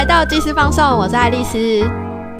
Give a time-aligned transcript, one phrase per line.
[0.00, 1.86] 来到即时放送，我是爱丽丝。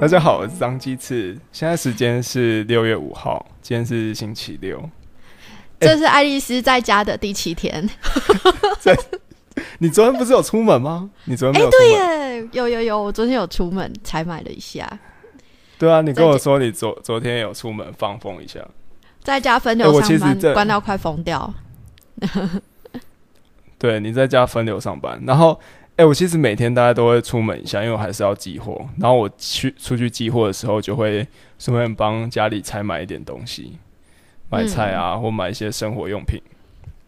[0.01, 1.39] 大家好，我是张鸡翅。
[1.53, 4.83] 现在时间是六月五号，今天是星期六。
[5.79, 7.87] 这是爱丽丝在家的第七天。
[8.81, 8.97] 在，
[9.77, 11.11] 你昨天不是有出门吗？
[11.27, 14.91] 你昨天哎，对耶，有有有，我昨天有出门才买了一下。
[15.79, 18.67] 对啊，你跟我说你昨昨天有出门放风一下，
[19.23, 21.53] 在家分流上班，关到快疯掉。
[23.77, 25.59] 对，你在家分流上班，然后，
[26.01, 28.81] 哎，我其实每天大家都会出门一下，因为我还是要寄货。
[28.97, 31.27] 然后我去出去寄货的时候，就会
[31.59, 33.77] 顺便帮家里采买一点东西，
[34.49, 36.41] 买菜啊，或买一些生活用品。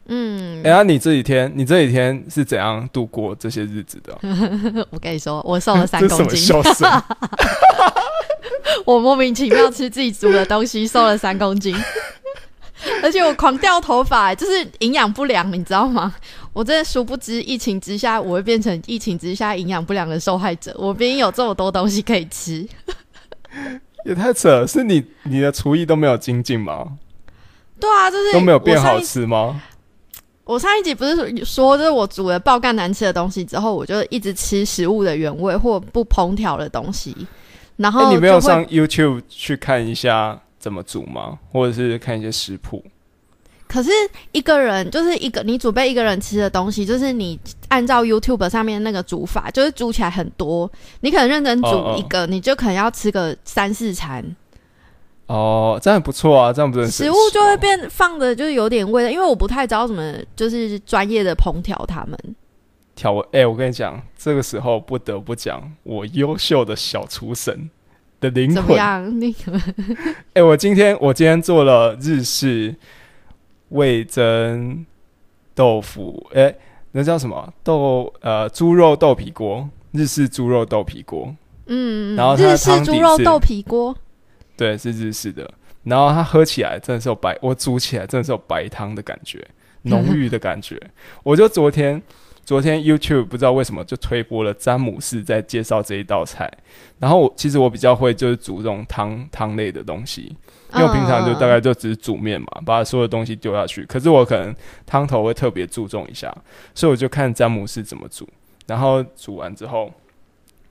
[0.08, 4.14] 嗯，哎呀，你这几天，你这几天是怎样度过这些日子的？
[4.90, 6.52] 我跟你说，我瘦了三公斤。
[8.84, 11.74] 我莫名其妙吃自己煮的东西，瘦了三公斤。
[13.02, 16.14] 而且我狂掉头发，就是营养不良，你知道吗？
[16.52, 20.74] 我真的殊不知，疫情之下我会变成疫情之下营养不良的受害者。
[20.78, 22.66] 我明明有这么多东西可以吃，
[24.04, 24.66] 也太扯了！
[24.66, 26.98] 是你你的厨艺都没有精进吗？
[27.80, 29.62] 对啊，就是都没有变好吃吗？
[30.44, 37.16] 我上一集不是说，就是我煮了爆干难吃的东西之后，我就一直吃食物的原味或不烹调的东西。
[37.76, 40.38] 然后你没有上 YouTube 去看一下？
[40.62, 41.36] 怎么煮吗？
[41.50, 42.80] 或者是看一些食谱？
[43.66, 43.90] 可是
[44.30, 47.36] 一个人就是一个你准备一个人吃的东西，就是你
[47.68, 50.70] 按照 YouTube 上面那个煮法，就是煮起来很多。
[51.00, 54.24] 你可能认真煮一个，你就可能要吃个三四餐。
[55.26, 59.12] 哦，这样不错啊，这样不是食物就会变放的，就是有点味。
[59.12, 62.16] 因为我不太知道怎么就是专业的烹调他们
[62.94, 63.26] 调味。
[63.32, 67.68] 哎，我跟你讲，这个时候不得不讲我优秀的小厨神。
[68.22, 68.78] 的灵魂？
[70.34, 72.74] 哎， 我今天我今天做了日式
[73.70, 74.86] 味增
[75.54, 76.54] 豆腐，哎，
[76.92, 78.14] 那叫什么豆？
[78.20, 81.34] 呃，猪肉豆皮锅，日式猪肉豆皮锅。
[81.66, 83.94] 嗯，然后日式猪肉豆皮锅，
[84.56, 85.50] 对，是日式的。
[85.82, 89.44] 然后它喝起来真的是有白，我煮起来真的是有白汤的感觉，
[89.82, 90.80] 浓郁的感觉。
[91.24, 92.00] 我就昨天。
[92.44, 96.50] 昨天 YouTube 不知道为什么就推播了詹姆斯在介绍这一道菜，
[96.98, 100.36] 然后我其实我比较会就是煮这种汤汤类的东西，
[100.74, 103.84] 因为我平常就大概就只是煮面嘛，把所有东西丢下去。
[103.84, 104.52] 可是我可能
[104.84, 106.34] 汤头会特别注重一下，
[106.74, 108.28] 所以我就看詹姆斯怎么煮，
[108.66, 109.92] 然后煮完之后，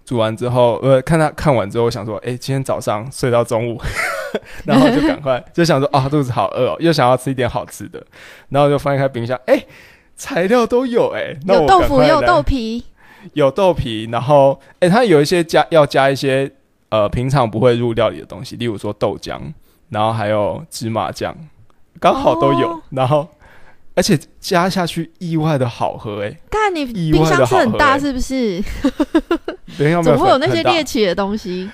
[0.04, 3.82] 煮完之后，呃，看他看完之后，我想说，哎，今天早上睡到中午，
[4.66, 8.06] 然后就赶快就想说，啊，肚子好饿哦，又想要吃一点好吃的，
[8.50, 9.66] 然后就翻开冰箱，哎。
[10.22, 12.84] 材料都有哎，有豆腐，有豆皮，
[13.34, 16.52] 有豆皮，然后哎，它有一些加要加一些
[16.90, 19.40] 呃平常不会入料理的东西，例如说豆浆，
[19.90, 21.36] 然后还有芝麻酱，
[22.00, 23.28] 刚好都有，然后
[23.96, 28.62] 而且加下去意外的好喝哎，看你冰箱是很大是不是？
[30.04, 31.68] 怎么会有那些猎奇的东西？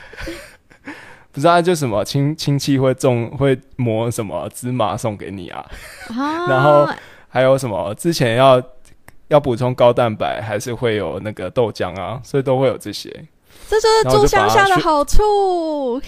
[1.34, 5.70] 不知道就什么亲亲戚会种会磨什么芝麻送给你啊，
[6.48, 6.88] 然后。
[7.38, 7.94] 还有什么？
[7.94, 8.60] 之前要
[9.28, 13.12] 要补充高蛋白，还是会有那个豆浆啊，所以都会有这些。
[13.70, 16.02] 这就是住乡下的好处。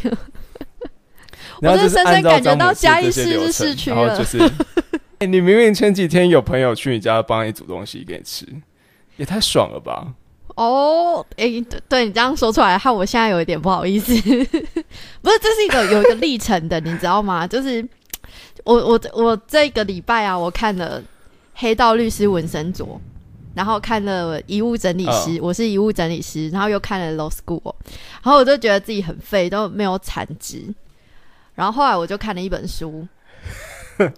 [1.61, 4.17] 我是深深感觉到嘉义市市区了。
[4.17, 4.39] 就是，
[5.19, 8.47] 哎，你明明前几天有朋友去你家帮你煮东西给你吃，
[9.17, 10.07] 也太爽了吧？
[10.55, 14.15] 哦，哎，对你这样说出来，害我现在有一点不好意思。
[14.19, 17.45] 不是，这是一个有一个历程的，你知道吗？
[17.45, 17.87] 就是
[18.63, 20.99] 我我我这个礼拜啊，我看了。
[21.59, 22.99] 黑道律师纹身卓，
[23.53, 27.61] 然后看了遗物整理师，我是遗物整理师，然后又看了 Law School，
[28.23, 30.73] 然后我就觉得自己很废，都没有产值。
[31.55, 33.05] 然后后来我就看了一本书，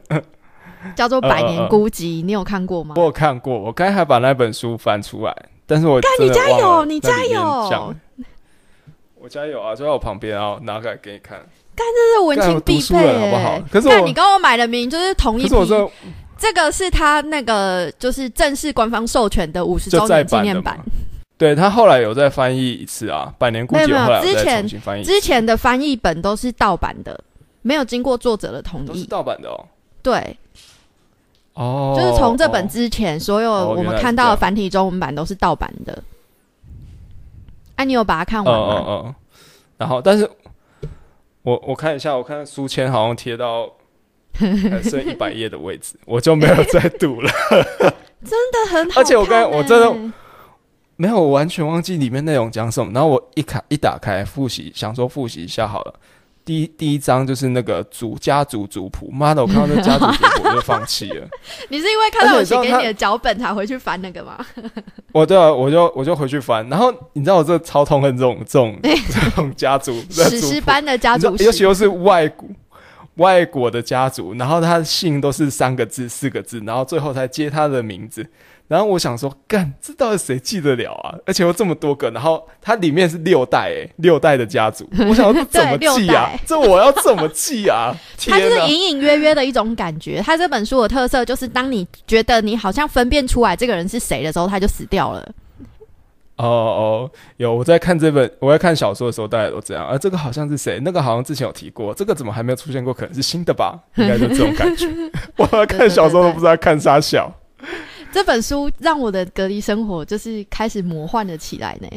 [0.95, 2.93] 叫做《百年孤寂》，你有看过吗？
[2.95, 5.35] 我有看过，我刚才把那本书翻出来，
[5.65, 7.95] 但是我看你家有，你家有，
[9.15, 11.39] 我家有啊，就在我旁边啊，拿来给你看。
[11.73, 13.59] 干，这是文青必备，好不好？
[13.71, 15.49] 可是我你跟我买的名就是同一批。
[16.41, 20.79] 这个是他那个就是正式官方授权的五十周年纪念版，
[21.37, 24.67] 对他后来有再翻译一次啊，百年孤寂后来之前
[25.03, 27.23] 之前的翻译本都是盗版的，
[27.61, 29.65] 没有经过作者的同意，盗版的哦。
[30.01, 30.35] 对，
[31.53, 36.03] 哦，就是从这本之前，所有我们看到的繁体中文版都是盗版的。
[37.75, 38.83] 哎，你有把它看完吗？
[38.87, 39.15] 嗯嗯。
[39.77, 40.27] 然后，但是
[41.43, 43.69] 我我看一下，我看书签好像贴到。
[44.33, 47.31] 还剩一百页的位置，我就没有再读了。
[48.23, 50.13] 真的很好，而且我刚我真的
[50.95, 52.91] 没有完全忘记里面内容讲什么。
[52.93, 55.93] 然后我一卡一打开复习，想说复习一下好了，
[56.45, 61.27] 第一第一章就是那个主家族族谱，妈的，我看到那家族族谱我就放弃了。
[61.69, 64.37] 你是因为看到我写给你的脚本才回去翻那个吗？
[65.11, 72.47] 我对啊，我就我就回去翻，然后你知道我这超痛恨这种这种这种家族的史诗般的家族，尤其又是外国
[73.15, 78.25] 外国的家族，然后他的姓都是三个字、四个字，然后最后才接他的名字。
[78.67, 81.13] 然后我想说，干，这到底谁记得了啊？
[81.25, 86.31] 而且又这么多个，然后它里面是六代，哎，六代的家族， 我想说怎么记啊？
[86.45, 87.93] 这我要怎么记啊？
[88.29, 88.57] 它就是！
[88.71, 90.21] 隐隐约约的一种感觉。
[90.25, 95.29] 它这本书的特色就是，当你觉得你好像分辨出来这个人是谁的时候，他就死掉了。
[96.37, 99.85] 哦哦，有我在看这本，我在看小说的时候，大家都这样。
[99.85, 100.79] 啊，这个好像是谁？
[100.83, 102.93] 那个好像之前有提过，这个怎么还没有出现过？
[102.93, 103.79] 可能是新的吧？
[103.97, 104.87] 应该就这种感觉。
[105.37, 107.31] 我在看小说都不知道看啥小。
[108.11, 111.87] 这本书让我的隔离生活就是开始魔幻了起来呢。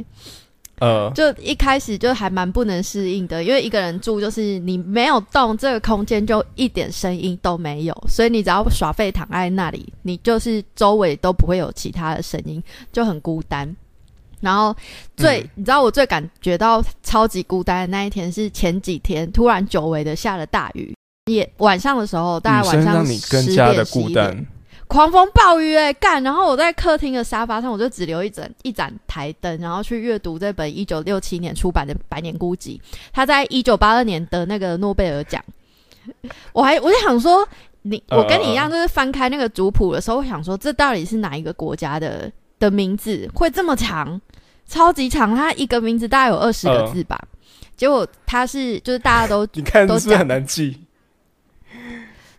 [0.80, 13.74] 呃，就一开始就还蛮不能适应的，因为一个人住就是你没有动，这个空间就一点声音都没有，所以你只要耍废躺在那里，你就是周围都不会有其他的声音，就很孤单。
[14.44, 14.76] 然后
[15.16, 20.94] 最、嗯你知道我最感觉到超级孤单的那一天是前几天突然久违的下了大雨，
[21.24, 24.46] 也晚上的时候，大概晚上让你更加的点11点孤单。
[24.86, 26.22] 狂风暴雨哎、干！
[26.22, 32.78] 然后我在客厅的沙发上，我就只留一盏一盏台灯，然后去阅读这本一九六七年出版的《百年孤寂》。
[33.10, 35.42] 他在一九八二年得那个诺贝尔奖。
[36.52, 37.48] 我还我就想说，
[37.80, 42.30] 你呃我跟你一样，就是翻开那个族谱的时候，我想说这到底是哪一个国家的
[42.64, 44.20] 的名字会这么长，
[44.66, 47.20] 超级长，他一个名字大概有二十个呃字吧。
[47.76, 50.78] 结果他是就是大家都 你看都是是很难记？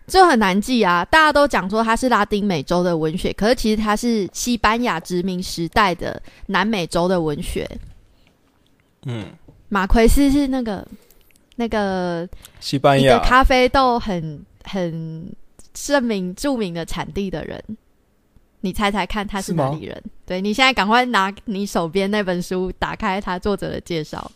[0.07, 1.03] 就很难记啊！
[1.05, 7.67] 大家都讲说他是拉丁美洲的文学，可是其实他是西班牙殖民时代的南美洲的文学。
[9.05, 9.25] 嗯，
[9.67, 10.87] 马奎斯是那个
[11.55, 12.27] 那个
[12.59, 15.27] 西班牙咖啡豆很很
[15.73, 17.63] 盛名著名的产地的人，
[18.65, 20.03] 你猜猜看他是哪里人？
[20.25, 24.31] 对你现在赶快拿你手边那本书，打开他作者的介绍。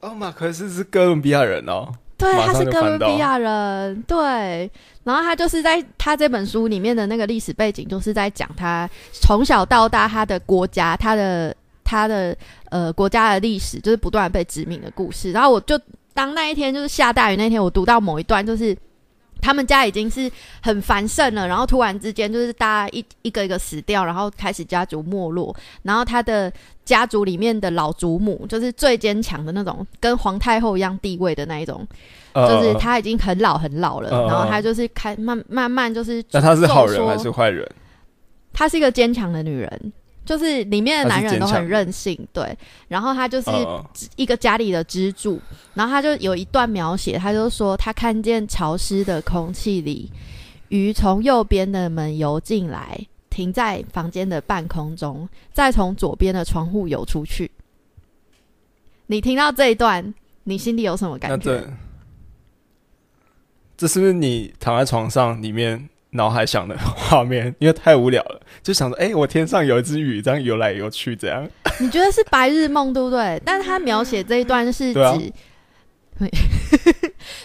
[0.00, 1.86] 哦，马克斯是哥伦比亚人哦。
[2.18, 4.68] 对，他是哥伦比亚人，对。
[5.04, 12.36] 然后他就是在他这本书里面的那个历史背景，就是在讲他从小到大他的国家，他的他的
[12.68, 15.32] 呃国家的历史，就是不断被殖民的故事。
[15.32, 15.80] 然后我就
[16.12, 18.76] 当那一天就是下大雨那天，我读到某一段，就是
[19.40, 20.30] 他们家已经是
[20.62, 26.52] 很繁盛了，然后突然之间就是大家一一个一个死掉，然后开始家族没落，然后他的
[26.84, 31.86] 家族里面的老祖母就是最坚强的那种，跟皇太后一样地位的那一种。
[32.32, 37.68] 呃就是他已经很老很老了，嗯然后他就是开慢慢慢就是，那他是好人还是坏人？
[38.52, 39.92] 她是一个坚强的女人，
[40.24, 42.56] 就是里面的男人都很任性，对，
[42.88, 43.84] 然后他就是呃
[44.16, 45.40] 一个家里的支柱，
[45.74, 50.10] 然后他就有一段描写，他就说他看见潮湿的空气里，
[50.68, 57.50] 鱼从右边的门游进来，停在房间的半空中，再从左边的窗户游出去。
[59.06, 60.14] 你听到这一段，
[60.44, 61.44] 你心里有什么感觉？
[61.44, 61.68] 这
[63.76, 67.52] 这是不是你躺在床上里面脑海想的画面？
[67.58, 71.48] 因为太无聊了，就想着，哎、我天上有一只鱼，这样游来游去，这样。
[71.78, 73.40] 你觉得是白日梦，对不对？
[73.44, 75.32] 但是他描写这一段是指，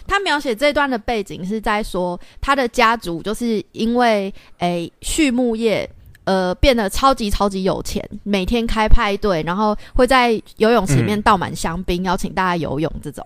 [0.07, 5.89] 他描写这一段的背景是在说，他的家族就是因为诶畜牧业。
[6.25, 13.23] 呃，变得超级超级有钱，每天开派对，然后会在游泳池里面倒满香槟，邀请大家游泳，这种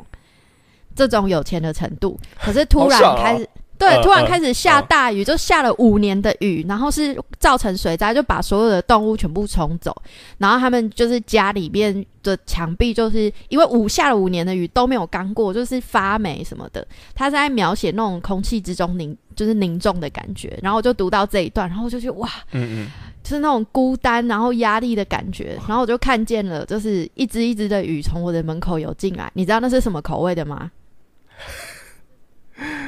[0.93, 2.19] 这种有钱的程度。
[2.43, 9.95] 可是突然开始，对，突然开始下嗯大雨，就下了五年的雨，然后是造成水灾，就把所有的动物全部冲走。
[10.37, 16.85] 然后他们就是家里面的墙壁，就是因为五下了五年的雨都没有干过，就是发霉什么的。
[17.15, 20.59] 他是在描写那种空气之中凝，就是凝重的感觉。
[20.61, 22.87] 然后我就读到这一段，然后我就觉得哇，嗯嗯，
[23.23, 25.57] 就是那种孤单，然后压力的感觉。
[25.67, 29.31] 然后我就看见了，就是一只一只的雨从我的门口游进来。
[29.35, 30.69] 你知道那是什么口味的吗？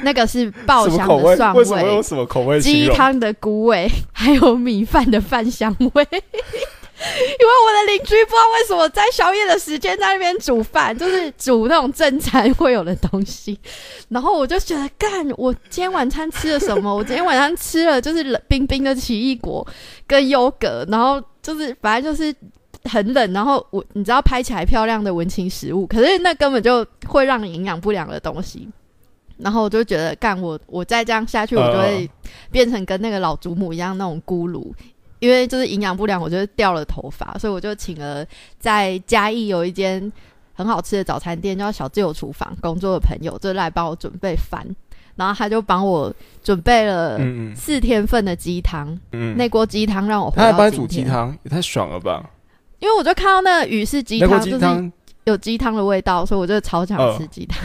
[0.04, 1.08] 那个是爆香？
[1.08, 2.02] 的蒜为什么用味。
[2.02, 2.60] 什么口味？
[2.60, 6.06] 鸡汤的菇味， 还有米饭的饭香味。
[7.02, 13.58] 因为我的邻居不知道为什么在宵夜的时间在那边煮饭，就是煮那种正餐会有的东西。
[14.08, 16.94] 然后我就觉得，干，我今天晚餐吃了什么？
[16.94, 19.66] 我今天晚上吃了就是冷冰冰的奇异果
[20.06, 22.32] 跟优格，然后就是反正就是
[22.84, 23.32] 很冷。
[23.32, 28.68] 然后我你知道拍起来漂亮的文青食物，可是那根本就会让你营养不良的东西。
[29.42, 32.08] 然后我就觉得，干我我再这样下去，我就会
[32.50, 34.74] 变成跟那个老祖母一样那种孤独。
[35.18, 38.26] 因为就是营养不良，我就掉了头发，所以我就请了
[38.58, 40.12] 在嘉义有一间
[40.52, 44.66] 很好吃的早餐店，叫小自由厨房，工作的朋友就来帮我准备饭，
[45.14, 47.20] 然后他就帮我准备了
[47.54, 52.28] 四天份的鸡汤，嗯，那锅鸡汤让我活他还到今帮你煮鸡天，汤，也太爽了吧！
[52.80, 57.64] 因为我就看到那个鱼是鸡汤，就是有鸡汤的味道，所以我就超想嗯吃鸡汤。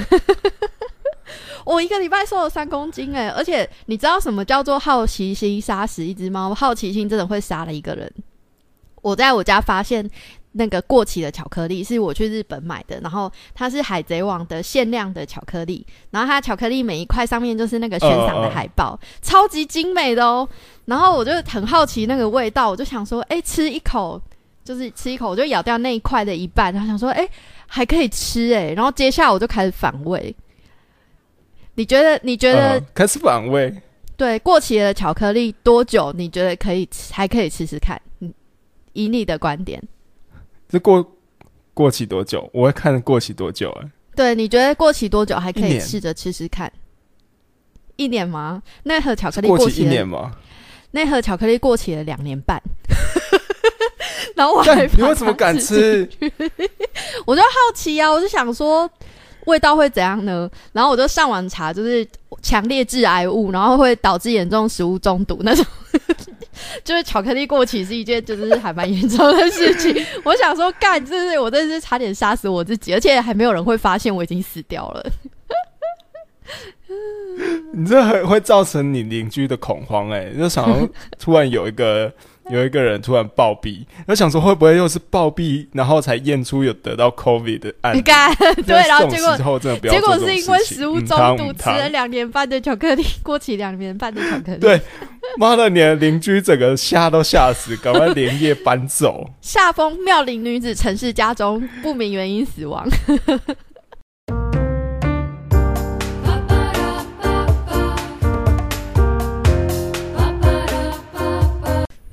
[1.68, 6.56] 我一个礼拜瘦了三公斤哎、而且你知道什么叫做好奇心杀死一只猫？
[6.56, 8.10] 好奇心真的会杀了一个人。
[9.02, 10.10] 我在我家发现
[10.54, 20.48] 那个过期的巧克力，是我去日本买的，然后它是海贼王的限量的巧克力，然后它巧克力每一块上面就是那个悬赏的海报，超级精美的哦。
[20.86, 24.22] 然后我就很好奇那个味道，我就想说，哎、吃一口。
[24.64, 27.26] 就是吃一口，我就咬掉那一块的一半，然后想说，哎、
[27.68, 30.36] 还可以吃哎、然后接下来我就开始反胃。
[31.78, 32.20] 你觉得？
[32.24, 33.72] 你觉得、嗯开始反胃，
[34.18, 36.12] 对过期的巧克力多久？
[36.18, 37.14] 你觉得可以吃？
[37.14, 38.02] 还可以吃吃看？
[38.20, 38.34] 嗯，
[38.94, 39.82] 以你的观点，
[40.68, 41.06] 这过
[41.76, 42.50] 过期多久？
[42.52, 46.72] 我会看过期多久哎、对，你觉得过期多久还可以试着吃吃看？
[47.96, 48.64] 一年吗？
[48.84, 50.32] 那盒巧克力过期一年吗？
[50.90, 52.60] 那盒巧克力过期了两年半，
[54.36, 56.10] 然后我干还你为什么敢吃？
[57.28, 58.90] 我就好奇啊，我就想说
[59.48, 60.50] 味道会怎样呢？
[60.72, 62.08] 然后我就上网查，就是
[62.42, 65.66] 强烈致癌物，然后会导致严重食物中毒那种。
[66.84, 70.04] 就是巧克力过期是一件就是还蛮严重的事情。
[70.26, 75.06] 我想说，干，就是我真是差点杀死我自己，而且还没有人会发现我已经死掉了。
[77.74, 80.88] 你这很会造成你邻居的恐慌哎、就想要
[81.20, 82.12] 突然有一个
[82.52, 87.98] 有一个人突然暴毙，我想说会不会又是暴毙，然后才验出有得到 COVID 的案例？
[87.98, 88.34] 你干
[88.66, 94.60] 对，然后结果之后真的不要结果是因为食物中毒吃了两年半的巧克力， 过期两年半的巧克力。
[94.60, 94.82] 对
[95.38, 99.30] 妈的，你的邻居整个吓都吓死，赶快连夜搬走。
[99.42, 102.88] 下风妙龄女子陈氏家中不明原因死亡。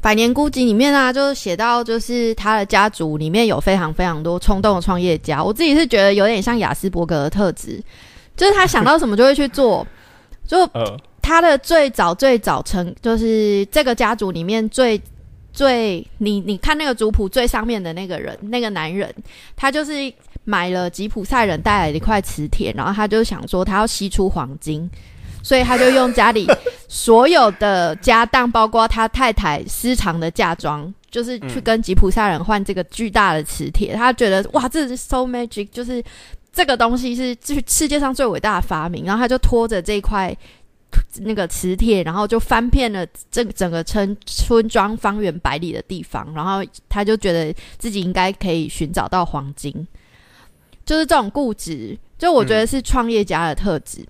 [0.05, 5.43] 百年孤寂里面啊，就是写到，就是他的家族里面有非常非常多冲动的创业家。
[5.43, 7.83] 我自己是觉得有点像雅斯伯格的特质，
[8.37, 9.87] 就是他想到什么就会去做。
[10.47, 15.01] 就呃，他的最早最早成，就是这个家族里面最
[15.55, 19.11] 最你你看那个族谱最上面的那个人，那个男人，
[19.57, 19.93] 他就是
[20.45, 24.87] 买了吉普赛人带来的一块磁铁，然后他就想说他要吸出黄金，
[25.45, 26.49] 所以他就用家里
[26.89, 30.93] 所有的家当，包括他太太私藏的嫁妆。
[31.11, 36.03] 就是去跟吉普赛人换这个巨大的磁铁，他觉得哇，这是 so magic，就是
[36.53, 39.05] 这个东西是世世界上最伟大的发明。
[39.05, 40.37] 然后他就拖着这一块
[41.21, 49.73] 那个磁铁，然后就翻遍了这整个村村庄方圆百里的地方，然后他就觉得自己应该可以寻找到黄金，
[50.85, 54.05] 就是这种固执，就我觉得是创业家的特质，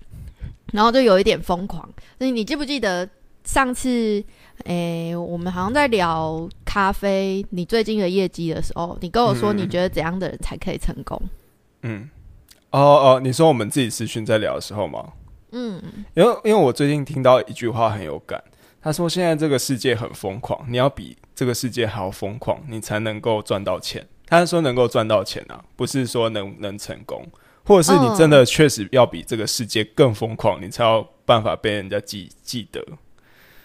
[0.71, 1.87] 然后就有一点疯狂。
[2.17, 3.07] 所以你记不记得
[3.43, 4.23] 上次？
[4.63, 11.21] 诶，我们好像在聊咖啡，你最近的业绩的时候，你跟我说你觉得怎样的人才可以成功？
[11.81, 12.09] 嗯，
[12.71, 15.11] 哦哦，你说我们自己私讯在聊的时候吗？
[15.51, 18.41] 嗯，因为因为我最近听到一句话很有感，
[18.81, 24.07] 他说现在这个世界很疯狂，你要比这个世界还要疯狂，你才能够赚到钱。
[24.25, 27.27] 他是说能够赚到钱啊，不是说能能成功，
[27.65, 32.81] 或者是你真的确实要比这个世界更疯狂，你才有办法被人家记记得。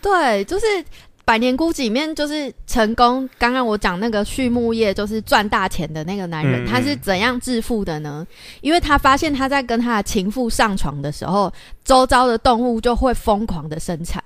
[0.03, 0.67] 对，就是
[1.25, 3.29] 《百年孤寂》里面就是成功。
[3.39, 8.27] 刚刚我讲那个畜牧业就是赚大钱的那个男人，嗯他是怎样致富的呢？
[8.63, 11.53] 因为他发现他在跟他的情妇上床的时候，
[11.85, 14.25] 周遭的动物就会疯狂的生产。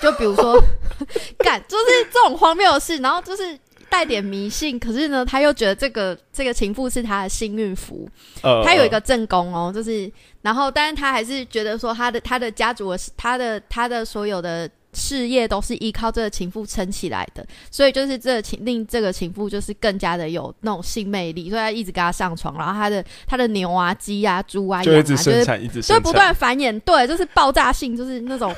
[0.00, 0.56] 就比如说，
[1.38, 3.58] 干就是这种荒谬的事，然后就是
[3.90, 8.08] 带点迷信，可是呢，他又觉得这个这个情妇是他的幸运符，
[8.42, 10.10] 呃，他有一个正宫哦，就是，
[10.42, 28.54] 然后，但是他还是觉得说他的他的家族的他的他的所有的事业都是依靠这个情妇撑起来的，所以就是这情令这个情妇就是更加的有那种性魅力，所以他一直跟他上床，然后他的他的牛啊、鸡啊、猪啊、就羊啊，就是一直生产，一直就，不断繁衍，对，就是爆炸性，就是那种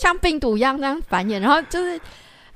[0.00, 2.00] 像病毒一样那样繁衍，然后就是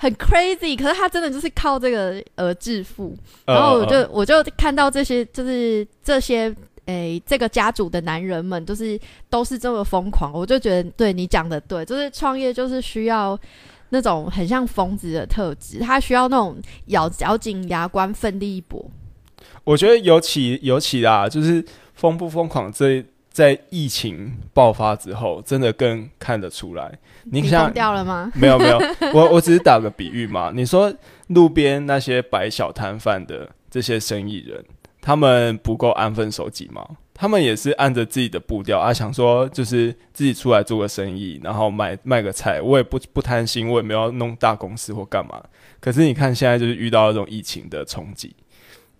[0.02, 3.14] 很 crazy，可是他真的就是靠这个而致富。
[3.44, 6.50] 呃然后我就呃我就看到这些，就是这些
[6.86, 13.38] 诶，这个家族的男人们，就是都是这么疯狂，我就觉得对你讲的对，就是创业就是需要
[13.90, 18.82] 那种很像疯子的特质，他需要那种咬咬紧牙关奋力一搏。
[19.64, 23.04] 我觉得尤其尤其啦，就是疯不疯狂这。
[23.30, 26.98] 在疫情爆发之后，真的更看得出来。
[27.24, 28.30] 你你像掉了吗？
[28.34, 28.78] 没有没有，
[29.14, 30.50] 我我只是打个比喻嘛。
[30.54, 30.92] 你说
[31.28, 34.64] 路边那些摆小摊贩的这些生意人，
[35.00, 36.84] 他们不够安分守己吗？
[37.14, 45.38] 他们也是按着自己的步调啊，想说就是自己出来做个生意，然后卖卖个菜，我也不不贪心，我也没有弄大公司或干嘛。
[45.80, 48.34] 可是你看现在就是遇到这种疫情的冲击，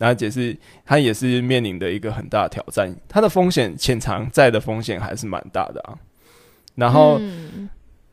[0.01, 5.95] 然后也是他也是面临的一个很大的挑战，他的风险潜藏在的风险还是蛮大的啊。
[6.75, 7.21] 然后，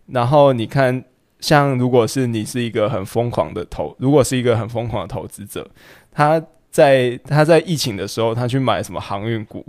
[0.08, 1.04] 然后你看，
[1.40, 5.66] 像如果是你是一个很疯狂的投，如果是一个很疯狂的投资者，
[6.12, 9.66] 他在他在疫情的时候，他去买什么航运股。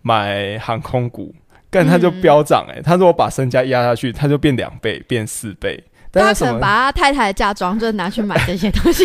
[0.00, 1.34] 买航空股，
[1.68, 2.80] 但他就飙涨哎！
[2.80, 5.82] 他如果把身家压下去，他就变两倍，变四倍。
[6.12, 9.04] 他可能把他太太的嫁妆就拿去买这些东西。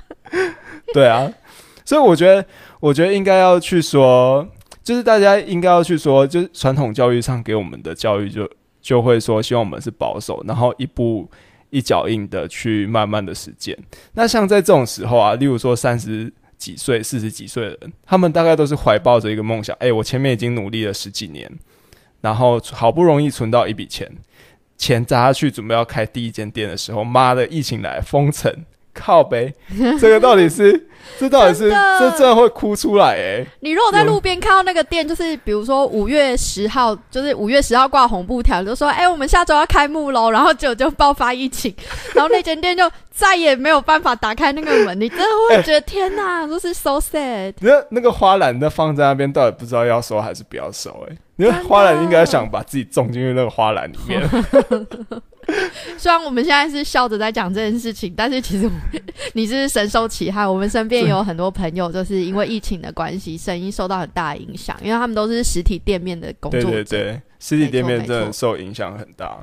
[0.92, 1.28] 对啊，
[1.84, 2.44] 所以我觉得，
[2.80, 4.46] 我觉得应该要去说，
[4.82, 8.48] 就是大家应该要去说，就是传统教育上给我们的教育，就
[8.80, 11.30] 就会说，希望我们是保守，然后一步
[11.70, 13.78] 一脚印的去慢慢的实践。
[14.14, 16.32] 那像在这种时候啊，例如说三十。
[16.62, 19.76] 几岁、四十几岁的人，他们大概都是怀抱着一个梦想。
[19.80, 21.50] 哎，我前面已经努力了十几年，
[22.20, 24.08] 然后好不容易存到一笔钱，
[24.78, 28.48] 钱砸下去，准备要开第一间店的时候，妈的，疫情来封城。
[28.94, 29.52] 靠呗，
[29.98, 33.46] 这个到底是，这到底是，这真的会哭出来哎！
[33.60, 41.74] 你如果在路边看到那个店，就是比如说五月十号，就是五月十号挂红布条，就说哎，我们下周要开幕喽，然后就就爆发疫情，
[42.14, 47.54] 然后那间店就再也没有办法打开那个门，你真的会觉得天哪，都是 so sad。
[47.60, 51.06] 那那个花篮那放在那边，到底不知道要收还是不要收？
[51.08, 54.22] 哎，因为花篮应该想把自己种进去那个花篮里面。
[55.98, 58.70] 虽然我们现在是笑着在讲这件事情，但是其实
[59.34, 60.46] 你是深受其害。
[60.46, 66.70] 我们身边有很多朋友，就是因为疫情的关系，生意受到很大的影响，因为他们都是实体店面的工作者。
[66.70, 69.38] 对对对，实体店面真的受影响很大。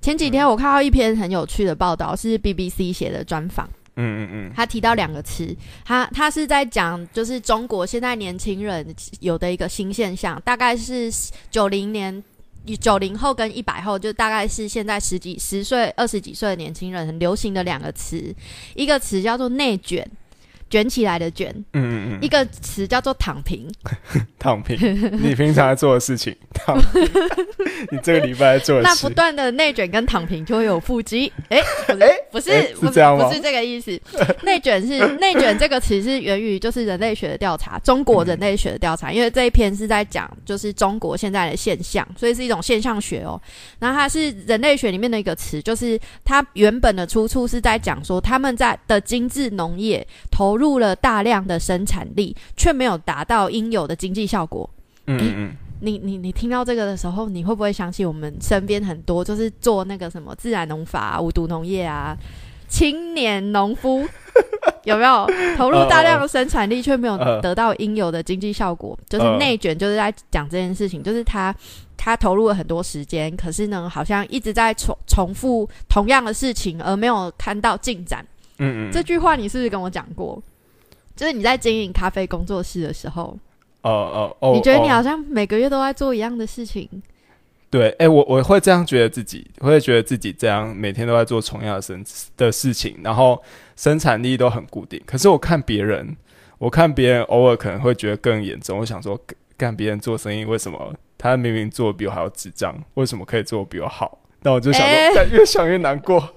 [0.00, 3.68] 前几天我看到一篇很有趣的报道，是 BBC 写的专访。
[3.96, 8.86] 嗯嗯嗯，他提到两个词，他他是在讲，就是中国现在年轻人
[9.20, 11.10] 有的一个新现象，大概是
[11.50, 12.22] 九零年。
[12.82, 18.34] 九零后跟一百后，就大概是现在十几、十岁、二十几岁的年轻人很流行的两个词，
[18.74, 20.06] 一个词叫做内卷。
[20.70, 23.66] 卷起来的卷，嗯嗯嗯，一个词叫做躺平，
[24.38, 24.76] 躺平。
[25.22, 26.78] 你平常在做的事情， 躺。
[27.90, 31.32] 你这个礼拜做的那不断的内卷跟躺平就会有腹肌。
[31.48, 32.50] 哎哎，不是
[32.80, 33.26] 是这样吗？
[33.26, 33.98] 不是这个意思。
[34.42, 39.10] 内卷是内卷这个词是源于就是人类学的调查，中国人类学的调查。
[39.10, 43.40] 因为这一篇是在讲就是中国现在的现象，所以是一种现象学哦。
[43.78, 50.57] 然后它是人类学里面的一个词，就是它原本的出处是在讲说他们在的精致农业投。
[50.58, 54.68] 入了大量的生产力，却没有达到应有的经济效果。
[55.06, 62.14] 嗯嗯，你你你听到这个的时候，你会不会想起我们身边很多就是做那个什么自然农法、无毒农业啊，
[62.68, 64.06] 青年农夫
[64.84, 68.98] 有没有投入大量的生产力，却没有得到应有的经济效果？
[69.08, 71.54] 就是内卷，就是在讲这件事情，就是他
[71.96, 78.24] 他投入了很多时间，可是呢，好像一直在重重复同样的事情，而没有看到进展。
[78.58, 80.42] 嗯嗯，这句话你是不是跟我讲过？
[81.16, 83.36] 就是你在经营咖啡工作室的时候，
[83.82, 86.88] 哦哦哦，你觉得你好像每个月都在做一样的事情？
[87.70, 92.04] 对，哎，我我会这样觉得自己，会觉得自己这样每天都在做同样的生
[92.36, 93.42] 的事情，然后
[93.76, 95.02] 生产力都很固定。
[95.04, 96.16] 可是我看别人，
[96.58, 98.78] 我看别人偶尔可能会觉得更严重。
[98.78, 99.20] 我想说，
[99.56, 102.74] 干别人做生意，为什么他明明做比我还要智障？
[102.94, 104.18] 为什么可以做比我好？
[104.40, 104.80] 那我就想
[105.12, 106.36] 说，越想越难过。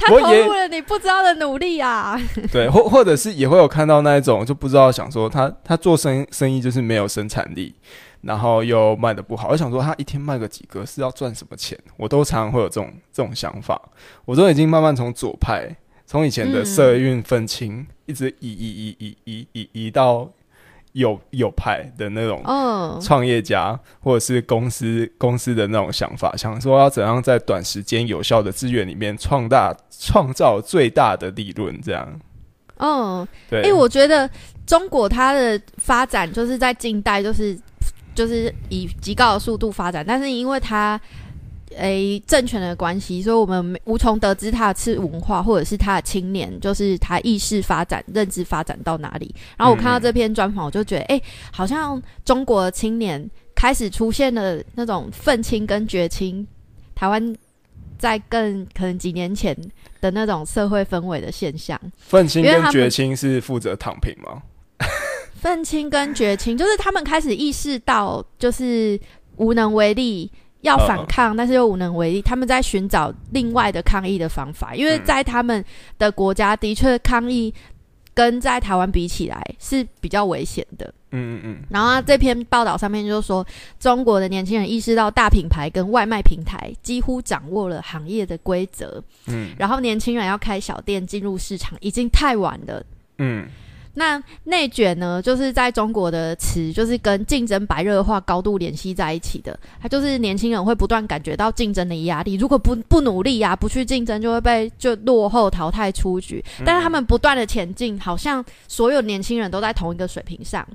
[0.00, 2.18] 他投入了你不知道的努力啊！
[2.50, 7.74] 对，或或者是也会有看到那一种就不知道想说他他做生生意就是没有生产力，
[8.22, 9.48] 然后又卖的不好。
[9.50, 11.78] 我想说他一天卖个几个是要赚什么钱？
[11.96, 13.80] 我都常常会有这种这种想法。
[14.24, 20.30] 我都已经慢慢从左派，从以前的社运分清，一直移移移移移移移到。
[20.92, 22.42] 有有派的那种
[23.00, 32.20] 创业家，或者是公司公司的那种想法，想说要怎样在短时间有效的资源里面创大创造最大的利润，这样。
[32.76, 33.62] 嗯，对。
[33.62, 34.28] 哎，我觉得
[34.66, 37.58] 中国它的发展就是在近代，就是
[38.14, 41.00] 就是以极高的速度发展，但是因为它。
[41.76, 49.34] 诶，政权的关系，所以我们无从得知他的次文化，或者是他的青年，就是他意识发展、认知发展到哪里。
[49.56, 56.46] 然后我看到这篇专访，我就觉得，哎，好像中国青年开始出现了那种愤青跟绝青。
[56.94, 57.34] 台湾
[57.98, 59.56] 在更可能几年前
[60.00, 64.42] 的那种社会氛围的现象，愤青跟绝青是负责躺平吗？
[65.34, 69.00] 愤青跟绝青就是他们开始意识到，就是
[69.36, 70.30] 无能为力。
[70.62, 72.22] 要反抗，但是又无能为力。
[72.22, 75.64] 他们在寻找另外的抗议的方法，因为在他们
[75.98, 77.52] 的国家的确抗议
[78.12, 80.92] 跟在台湾比起来是比较危险的。
[81.12, 83.44] 嗯嗯嗯，然后他这篇报道上面就说，
[83.80, 92.84] 中国的年轻人意识到大品牌跟外卖平台几乎掌握了行业的规则，嗯然后年轻人要开小店进入市场已经太晚了。
[93.18, 93.48] 嗯
[93.94, 99.58] 那内卷呢，就是在中国的词，就是跟竞争白热化高度联系在一起的。
[99.80, 106.42] 它就是年轻人会不断感觉到竞争的压力，如果不不努力啊，不去竞争，就会被就落后淘汰出局。
[106.64, 110.66] 但是他们不断的前进，好像所有年轻人都在同一个水平上，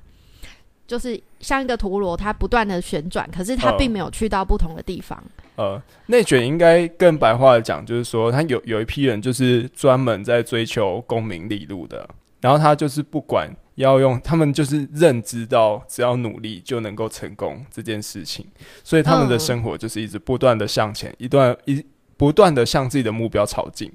[0.86, 5.24] 就是像一个陀螺，它不断的旋转，可是它哦并没有去到不同的地方。
[5.56, 12.06] 呃，内卷应该更白话的讲，就是说他有有一批人就是专门在追求功名利禄的，
[12.46, 18.46] 然后他就是不管要用，他们就是认知到只要努力就能够成功这件事情，
[18.84, 21.84] 所以他们的生活就是一直不断的向前，一段一
[22.16, 23.92] 不断的向自己的目标朝进。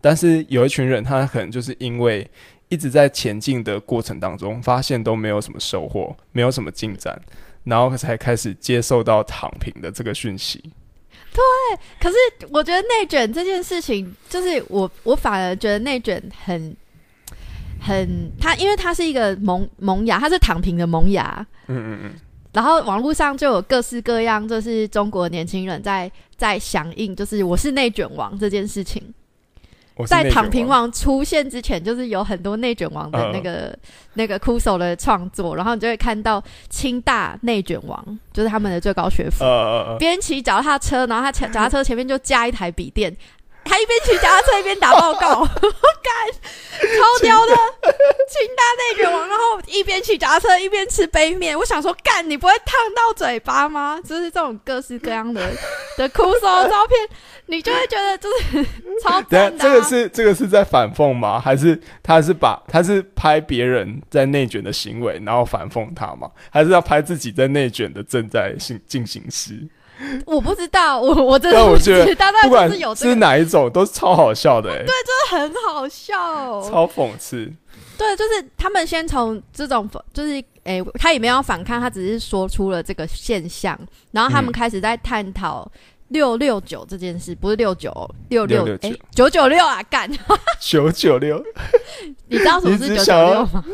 [0.00, 2.28] 但是有一群人，他可能就是因为
[2.68, 7.16] 一直在前进的过程当中，发现都没有什么收获，没有什么进展，
[7.62, 10.58] 然后才开始接受到躺平的这个讯息。
[11.32, 12.16] 对可是
[12.50, 16.76] 我觉得内卷这件事情，就是我我反而觉得内卷很
[17.80, 21.46] 很他，因为他是一个萌萌芽，他是躺平的萌芽。
[21.68, 22.14] 嗯嗯嗯。
[22.52, 29.02] 然后网络上就有各式各样，就是中国年轻人在在响应，就是我是内卷王这件事情。
[30.06, 33.74] 在躺平王出现之前，就是有很多内卷王的那个、
[34.12, 39.50] 那个酷手的创作，然后你就会看到清大内卷王，就是他们的最高学府呃。
[39.50, 43.14] 呃呃，边骑脚踏车，然后他脚 脚踏车前面就加一台笔电，
[43.68, 45.44] 他一边骑脚踏车一边打报告，
[46.02, 46.12] 干
[46.78, 54.00] 超屌的，清大内卷王，然后一边骑脚踏车一边吃杯面，我想说干你不会烫到嘴巴吗？
[54.04, 55.50] 就是这种各式各样的
[55.96, 57.08] 的酷手的照片，
[57.46, 58.66] 你就会觉得就是
[59.02, 59.68] 超等下赞的、啊。
[59.68, 61.40] 这个是这个是在反讽吗？
[61.40, 66.30] 还是他是把他是拍别人在内卷的行为，然后反讽他吗？
[66.50, 69.66] 还是要拍自己在内卷的正在进进行时？
[70.26, 76.16] 我不知道，我我真的不知道，但不管就是有这，是哪一种，都是超好笑的、欸，对，真的很好笑、
[76.62, 77.50] 超讽刺。
[77.98, 83.78] 对，就是他们先从这种，就是诶、他也没有反抗，他只是说出了这个现象，
[84.10, 85.66] 然后他们嗯开始在探讨
[86.08, 87.90] 六六九这件事，不是六九
[88.28, 90.10] 六六669诶九九六啊，干！
[90.60, 91.42] 九九六，
[92.28, 93.64] 你知道什么是 九九六吗？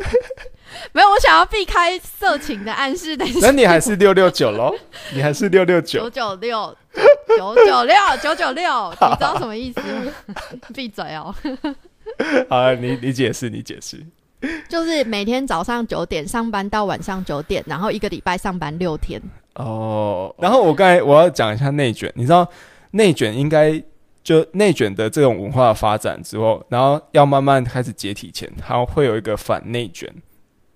[0.93, 4.73] 没有，我想要避开色情的暗示，但是那你还是六六九喽？
[5.13, 6.09] 你还是六六九九？
[6.09, 6.75] 九六
[7.37, 10.11] 九九六九九六， 你知道什么意思吗？
[10.73, 11.33] 闭嘴哦！
[12.49, 14.05] 好啊，你你解释，你解释。
[14.67, 19.21] 就是每天早上九点上班到晚上九点，然后一个礼拜上班六天。
[19.55, 22.45] 哦，然后我刚才我要讲一下内卷，你知道
[22.91, 23.81] 内卷应该
[24.21, 30.13] 就内卷的这种文化发展之后，然后要慢慢开始解体前，它会有一个反内卷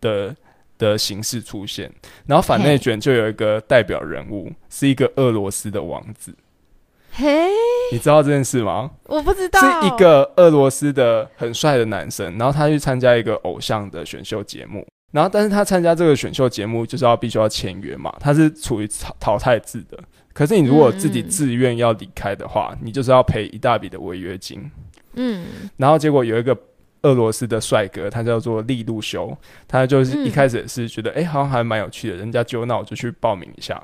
[0.01, 0.35] 的
[0.77, 1.91] 的形式出现，
[2.25, 6.33] 然后反内卷就有一个代表人物是一个俄罗斯的王子，
[7.11, 7.47] 嘿，
[7.91, 8.91] 你知道这件事吗？
[9.05, 19.97] 我不知道，是一个俄罗斯的很帅的男生，然后他去参加一个偶像的选秀节目，然后但是他参加这个选秀节目就是要必须要签约嘛，他是处于淘淘汰制的。
[20.33, 24.69] 可是你如果自己自愿要离开的话，你就是要赔一大笔的违约金。
[25.15, 25.47] 嗯。
[25.77, 26.55] 然后结果有一个
[27.03, 29.35] 俄罗斯的帅哥，他叫做利路修，
[29.67, 33.81] 他就是一开始也是觉得哎、诶好像还蛮有趣的，人家揪那我就去报名一下。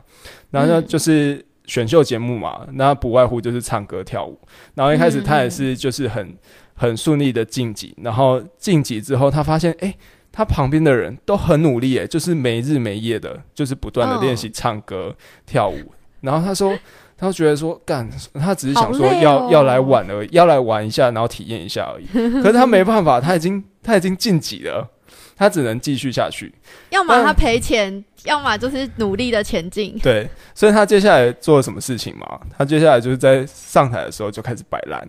[0.51, 4.39] 然后呢嗯就是选秀节目嘛，那不外乎就是唱歌跳舞。
[4.75, 6.35] 然后一开始他也是就是很
[6.75, 9.87] 很顺利的晋级，然后晋级之后他发现哎。
[9.89, 9.97] 诶
[10.35, 15.93] 他旁边的人都很努力，诶，就是没日没夜的，就是不断的练习唱歌、跳舞。
[16.21, 16.75] 然后他说，
[17.17, 22.05] 他觉得说，干，他只是想说要、哦要来玩而已，要来玩一下，然后体验一下而已。
[22.41, 24.89] 可是他没办法，他已经他已经晋级了，
[25.37, 26.53] 他只能继续下去。
[26.89, 29.97] 要么他赔钱，要么就是努力的前进。
[30.03, 32.39] 对，所以他接下来做了什么事情嘛？
[32.57, 35.07] 他接下来就是在上台的时候就开始摆烂，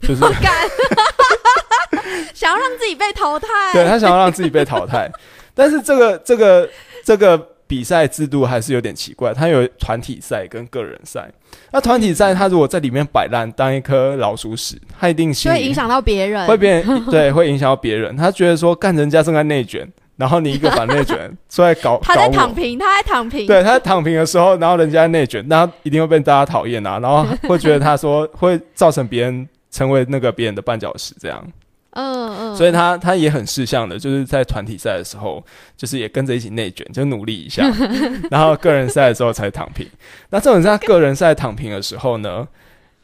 [0.00, 0.52] 就是干，
[2.34, 3.48] 想要让自己被淘汰。
[3.72, 5.10] 对他想要让自己被淘汰。
[5.54, 6.68] 但是这个这个
[7.02, 11.30] 这个比赛制度还是有点奇怪，他有团体赛跟个人赛。
[11.72, 16.46] 那团体赛他如果在里面摆烂，当一颗老鼠屎，他一定心会影响到别人。
[16.46, 18.16] 会别人对会影响到别人。
[18.16, 22.14] 他觉得说干人家正在内卷，然后你一个反内卷出来搞 他。
[22.14, 23.46] 在躺平，他在躺平。
[23.46, 31.44] 对，他在躺平的时候，然后人家内卷，那他一定会被大家讨厌啊，然后会觉得他说会造成别人成为那个别人的绊脚石这样。
[31.96, 35.42] 嗯嗯，所以他他也很识相的，就是在团体赛的时候，
[35.76, 37.66] 就是也跟着一起内卷，就努力一下，
[38.30, 39.88] 然后个人赛的时候才躺平。
[40.30, 42.46] 那这种在个人赛躺平的时候呢，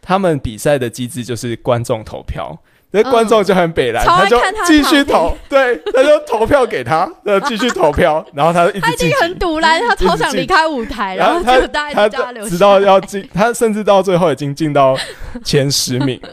[0.03, 2.57] 他们比赛的机制就是观众投票，
[2.93, 12.09] 那观众就很北蓝，他就继续投，对，他就投票给他， 呃，继续投票，然后他一直他已经很堵然，他超想离开舞台，然后他就大家他
[12.49, 14.97] 直，到要进，他甚至到最后已经进到
[15.43, 16.21] 前十名。
[16.23, 16.29] 了。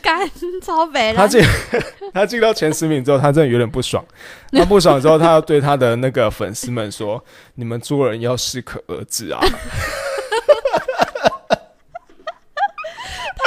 [0.00, 0.18] 干
[0.62, 1.44] 超北蓝，他进
[2.14, 4.02] 他进到前十名之后，他真的有点不爽。
[4.52, 7.22] 他不爽之后，他要对他的那个粉丝们说
[7.56, 9.40] ：“你们做人要适可而止啊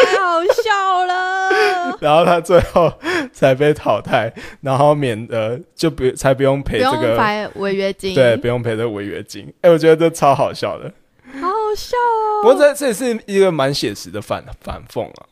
[0.05, 1.49] 太好笑了！”，
[2.01, 2.91] 然后他最后
[3.31, 9.51] 才被淘汰，然后免得就不才不用赔这个赔违约金，对，不用赔这个违约金。
[9.61, 10.91] 哎、我觉得这超好笑的。
[11.33, 12.41] 好好笑哦。
[12.41, 15.25] 不过这这也是一个蛮写实的反反讽啊。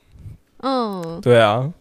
[0.63, 1.71] 嗯，对啊，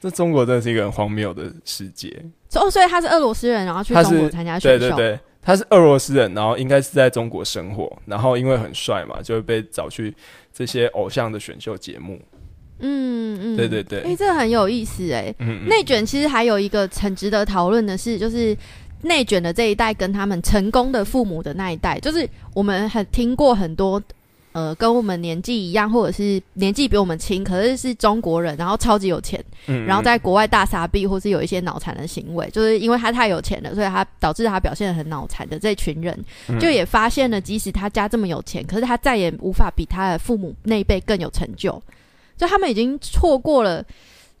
[0.00, 2.08] 这中国真的是一个很荒谬的世界。
[2.54, 10.14] 哦，所以他是俄罗斯人，然后去中国参加选秀，对对对，他是俄罗斯人，然后应该是在中国生活，然后因为很帅嘛，就会被找去
[10.52, 12.18] 这些偶像的选秀节目。
[12.80, 15.34] 嗯嗯，对对对哎、这很有意思哎。
[15.66, 18.56] 内卷其实还有一个很值得讨论的是，就是
[19.02, 24.02] 内卷的这一代跟他们成功的父母的那一代，就是我们很听过很多。
[24.54, 36.60] 呃，跟我们年纪一样，或者是年纪比我们轻，可是是中国人，然后超级有钱，嗯然后在国外大撒币，或是有一些脑残的行为，就是因为他太有钱了，所以他导致他表现的很脑残的这群人，嗯。
[36.60, 41.82] 就也发现了，即使他家这么有钱，可是他再也无法比他的父母那一辈更有成就，
[42.36, 43.84] 就他们已经错过了。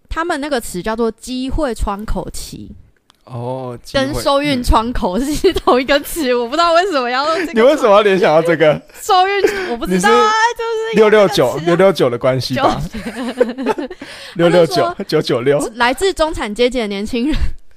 [0.08, 2.70] 他们那个词叫做机会窗口期，
[3.24, 7.52] 哦，跟收运嗯窗口是同一个词，我不知道为什么要用这个。
[7.54, 9.70] 你为什么要联想到这个收运？
[9.70, 12.78] 我不知道啊，就是六六九六六九的关系吧？
[14.36, 17.34] 六六九九九六， 来自中产阶级的年轻人，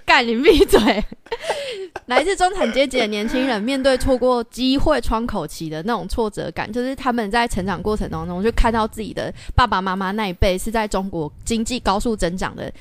[0.07, 1.03] 干你闭嘴！
[2.07, 12.71] 来自中产阶级的年轻人面对错过机会窗口期的那种挫折感，就是他们在成长过程当中就看到自己的爸爸妈妈那一辈是在中国经济高速增长的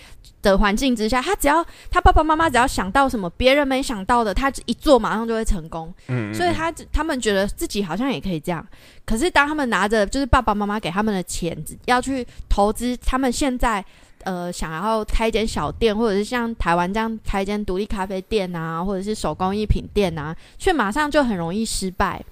[0.40, 5.92] 的环境之下，他只要他爸爸妈妈只要想到什么别人没想到的，他一做马上就会成功。
[6.06, 8.64] 嗯，所以他他们觉得自己好像也可以这样，
[9.04, 13.84] 可是当他们拿着就是爸爸妈妈给他们的钱，要去投资他们现在
[14.26, 22.22] 呃想要开一间小店，或者是像台湾这样开一间独立咖啡店啊，或者是手工艺品店啊，却马上就很容易失败。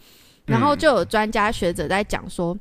[0.46, 2.54] 然后就有专家学者在讲说，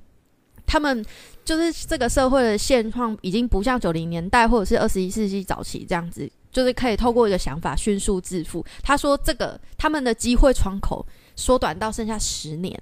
[0.65, 1.03] 他们
[1.43, 8.65] 就是这个社会的现况已经不像九零年代或者是二十一世纪早期这样子，就是可以透过一个想法迅速致富。
[8.81, 12.81] 他说，这个他们的机会窗口缩短到剩下十年，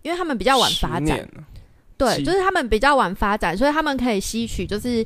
[0.00, 1.28] 因为他们比较晚发展，
[1.98, 5.04] 对，就是他们比较晚发展，所以他们可以吸取就是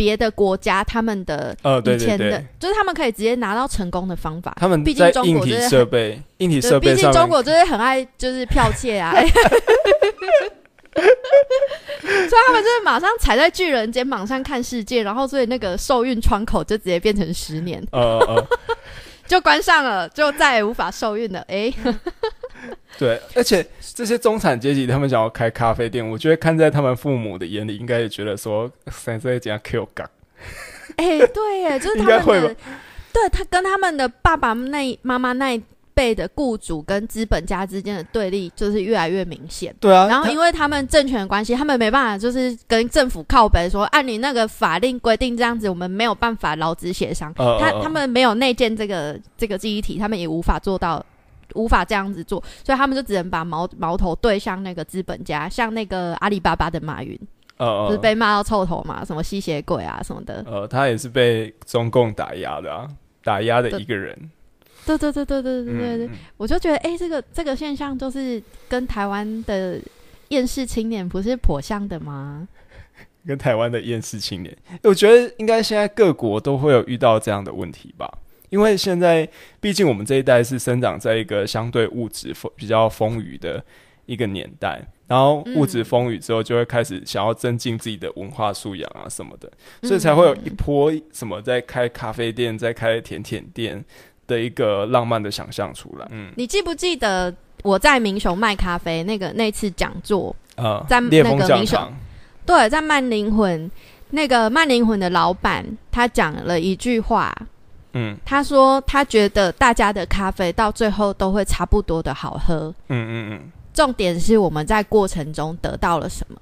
[0.00, 4.56] 别的国家他们的呃，对对以前的，对，就是他们可以直接拿到成功的方法。
[4.58, 9.28] 他们毕竟中国就是设备、硬体，设备毕竟中国就是很爱就是剽窃啊， 所
[11.02, 18.48] 以他们就是马上踩在巨人肩膀上看世界，然后所以那个受孕窗口就直接变成十年，呃呃，
[19.28, 21.40] 就关上了，就再也无法受孕了。
[21.48, 21.70] 诶，
[22.98, 30.08] 对，而且这些中产阶级他们想要开咖啡店，我觉得看在他们父母的眼里，应该也觉得说，三这这样 Q 港，
[30.96, 32.56] 哎、对耶，就是他 应该会们的，
[33.12, 35.62] 对他跟他们的爸爸那妈妈那一
[35.94, 39.74] 辈的雇主跟资本家之间的对立，就是越来越明显。
[39.80, 47.32] 对啊，然后因为他们政权的关系，他们没办法就是跟政府靠北说，按你那个法令规定这样子，我们没有办法劳资协商。
[47.34, 51.04] 他他们没有内建这个这个记忆体，他们也无法做到。
[51.54, 57.18] 无法这样子做，所以他们就只能把矛矛头对向那个资本家，像那个阿里巴巴的马云，
[57.56, 60.44] 呃就是被骂到臭头嘛，什么吸血鬼啊什么的。
[60.46, 62.88] 呃，他也是被中共打压的啊，
[63.22, 64.16] 打压的一个人。
[64.86, 69.78] 对对对对对对对对，嗯，我就觉得，哎、这个这个现象就是跟台湾的
[70.28, 72.48] 厌世青年不是颇像的吗？
[73.26, 78.10] 跟台湾的厌世青年，我觉得应该现在各国都会有遇到这样的问题吧。
[78.50, 79.26] 因为现在
[79.60, 83.64] 毕竟我们这一代是生长在一个相对物质丰比较丰裕的
[84.06, 89.50] 一个年代，然后物质丰裕之后，就会开始想要增进自己的文化素养啊什么的，
[89.82, 93.84] 所以才会有一波什么在开咖啡店、在开甜甜店
[94.26, 96.06] 的一个浪漫的想象出来。
[96.10, 100.34] 嗯，你记不记得我在明雄卖咖啡那个那次讲座？
[100.56, 101.92] 呃，在那个明雄，
[102.44, 103.70] 对，在慢灵魂
[104.10, 107.34] 那个慢灵魂的老板，他讲了一句话，
[107.92, 116.36] 嗯他说他觉得大家的咖啡到最后都会差不多的好喝，嗯嗯嗯，重点是我们在过程中得到了什么。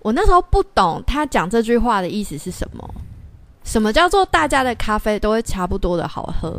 [0.00, 2.94] 我那时候不懂他讲这句话的意思是什么。
[3.64, 6.58] 什么叫做大家的咖啡都会差不多的好喝？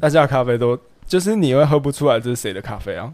[0.00, 3.12] 大家的咖啡都就是你会喝不出来这是谁的咖啡啊？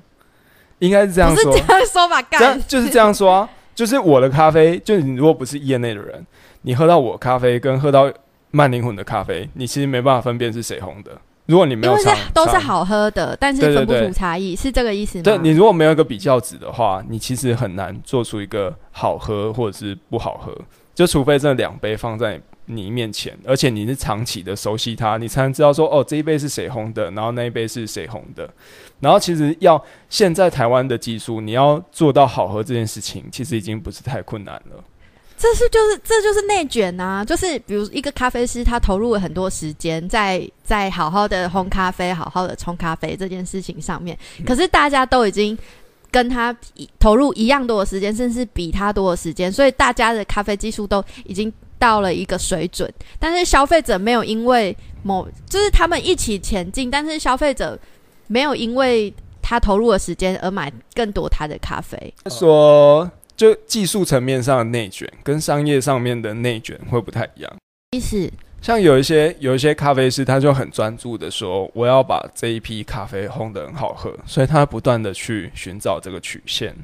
[0.78, 2.22] 应该是这样说不是这，样说吧？
[2.22, 3.48] 这样干，就是这样说啊。
[3.74, 6.24] 就是我的咖啡，就是你如果不是业内的人，
[6.62, 8.08] 你喝到我咖啡跟喝到
[8.54, 11.10] 慢灵魂的咖啡，你其实没办法分辨是谁烘的。
[11.46, 15.24] 如果你没因为是有尝，都是好喝的，但是分不出差异，是这个意思吗？
[15.24, 20.56] 对你如果没有一个比较值的话，你其实很难做出一个好喝或者是不好喝。
[20.94, 28.48] 就除非这两杯放在你面前，而且你是长期的熟悉它，你才能知道说哦这一杯是谁烘的，然后那一杯是谁烘的。
[29.00, 34.82] 然后其实要现在台湾的技术，你要做到好喝这件事情，其实已经不是太困难了。
[35.36, 37.24] 这是就是这就是内卷啊！
[37.24, 44.16] 就是比如一个咖啡师，他投入了很多时间在在好好的烘咖啡、好好的冲咖啡这件事情上面，
[44.46, 45.56] 可是大家都已经
[46.10, 57.78] 跟他一投入一样多的时间，甚至比他多的时间，所以大家的咖啡技术都已经到了一个水准，但是消费者没有因为某就是他们一起前进，但是消费者
[58.28, 62.14] 没有因为他投入的时间而买更多他的咖啡。
[62.30, 67.52] 说就技术层面上的内卷跟商业上面的内卷会不太一样。
[67.92, 76.74] 意思像有一些有一些咖啡师，他就很专注的说，我要把这一批咖啡烘得很好喝，所以他不断的去寻找这个曲线，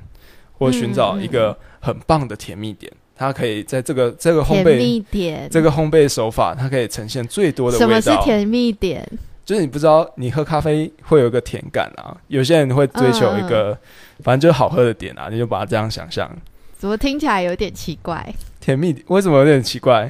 [0.59, 2.93] 或寻找一个很棒的甜蜜点。
[3.17, 8.17] 他可以在这个这个烘焙甜蜜点，这个烘焙手法，它可以呈现最多的什么味道。
[8.17, 9.07] 是甜蜜点？
[9.51, 12.17] 就是你不知道，你喝咖啡会有一个甜感啊。
[12.29, 13.79] 有些人会追求一嗯个，
[14.23, 16.31] 反正就是好喝的点啊，你就把它这样想象。
[16.79, 18.33] 怎么听起来有点奇怪？
[18.61, 20.09] 甜蜜为什么有点奇怪？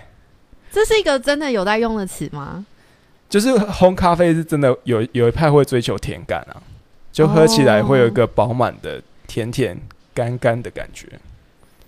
[0.71, 2.67] 这是一个真的有在用的词吗？
[3.31, 6.61] 就是烘咖啡是真的有有一派会追求甜感啊，
[7.11, 9.75] 就喝起来会有一个饱满的甜甜
[10.13, 11.07] 干干的感觉。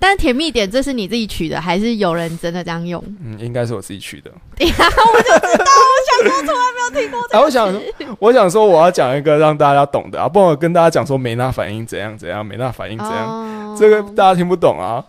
[0.05, 3.01] 但甜蜜点这是你自己取的，还是有人真的这样用？
[3.25, 4.29] 嗯，应该是我自己取的。
[4.57, 7.83] 对呀，我就知道，我想说从来没有听过这啊，个我想
[8.19, 15.05] 我想说我要讲一个让大家懂的啊，不然我跟大家讲说梅纳反应怎样怎样，梅纳反应怎样，哦这个大家听不懂啊。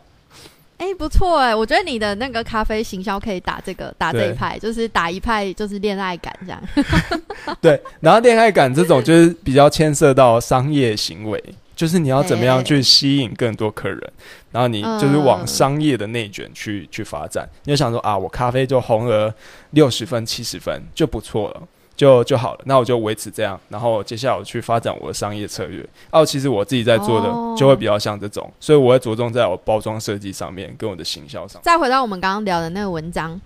[0.78, 6.62] 哎、不错哎，我觉得你的那个咖啡行销可以打这个打这一派，就是打一派就是恋爱感这样。
[7.62, 11.42] 对，然后恋爱感这种就是比较牵涉到商业行为，
[11.76, 14.14] 就是你要怎么样去吸引更多客人，
[14.52, 17.48] 然后你就是往嗯商业的内卷去去发展。
[17.64, 19.34] 你就想说啊，我咖啡就红了
[19.72, 21.64] 六十分、七十分就不错了。
[21.96, 25.88] 就就好了，那我就维持这样，然后接下来我去发展我的商业策略。
[26.10, 31.62] 哦、其实我自己在做的哦就会比较像这种，所以我会着重在我包装设计上面，跟我的行销上。
[31.62, 33.40] 再回到我们刚刚聊的那个文章，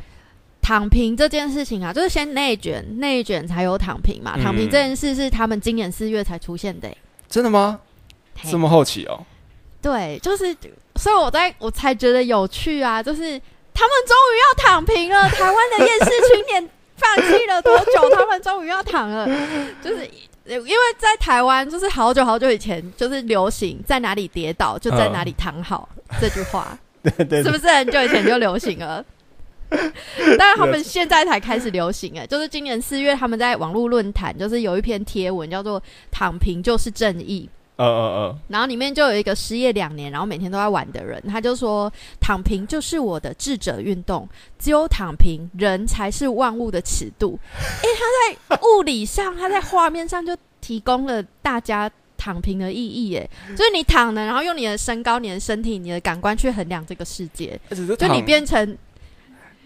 [0.62, 4.36] 躺平这件事情啊，就是先内卷，内卷才有躺平嘛。
[4.38, 7.82] 嗯躺平这件事是他们今年四月才出现的欸、真的吗？
[8.38, 9.26] 嘿这么好奇哦？
[9.82, 10.56] 对，就是，
[10.96, 13.22] 所以我在我才觉得有趣啊，就是
[13.74, 18.10] 他们终于要躺平了，台湾的厌世青年放弃了多久？
[18.14, 19.28] 他们终于要躺了，
[19.84, 20.10] 就是
[20.46, 25.88] 因为在台湾，就是好久好久以前，就是流行在哪里跌倒就在哪里躺好、
[26.20, 29.04] 这句话， 对对是不是很久以前就流行了？
[30.40, 47.40] 但是他们现在才开始流行哎，就是今年四月他们在网络论坛，就是有一篇贴文叫做“躺平就是正义”，呃呃然后里面就有一个失业两年，然后每天都在玩的人，他就说：“躺平就是我的智者运动，只有躺平，人才是万物的尺度。
[47.56, 47.88] ”诶，
[48.50, 57.60] 他在物理上，他在画面上就提供了大家躺平的意义，耶，就是你躺了，然后用你的身高、你的身体、你的感官去衡量这个世界，
[57.98, 58.76] 就你变成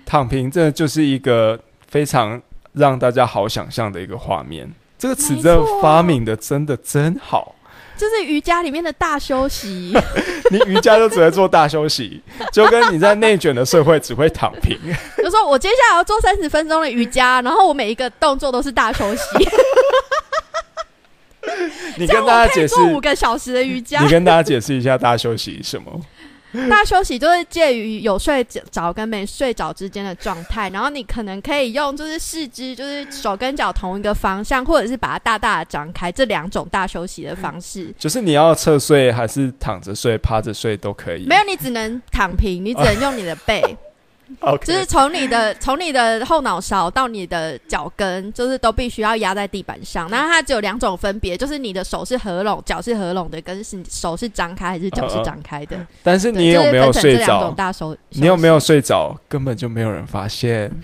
[0.06, 2.42] 躺平，真的就是一个非常
[2.74, 4.70] 让大家好想象的一个画面。
[4.98, 7.56] 这个词没真的发明的真的真好。
[8.02, 9.96] 就是瑜伽里面的大休息。
[10.50, 12.20] 你瑜伽就只会做大休息，
[12.52, 14.76] 就跟你在内卷的社会只会躺平。
[15.18, 19.24] 就说我接下来要做三十分钟的瑜伽，然后我每一个动作都是大休息，
[21.96, 24.10] 你跟大家解释，做五个小时的瑜伽你。
[24.10, 26.02] 跟大家解释一下大休息什么？
[26.70, 37.94] 大休息就是介于有睡着跟没睡着之间的状态，然后你可能可以用就是四肢，就是手跟脚同一个方向，或者是把它大大的张开，这两种大休息的方式。
[37.98, 41.26] 就是你要侧睡还是躺着睡、趴着睡都可以。
[41.26, 43.62] 没有，你只能躺平，你只能用你的背，
[44.40, 50.10] ，OK，就是从你的从你的后脑勺到你的脚跟，就是都必须要压在地板上。
[50.10, 55.78] 然后它只有两种分别，就是你的手是合拢，脚是合拢的，跟是手是张开还是脚是张开的。
[56.02, 57.54] 但是你有没有睡着？
[58.10, 58.62] 你有没有？
[58.62, 59.20] 睡着？
[59.28, 60.72] 根本就没有人发现。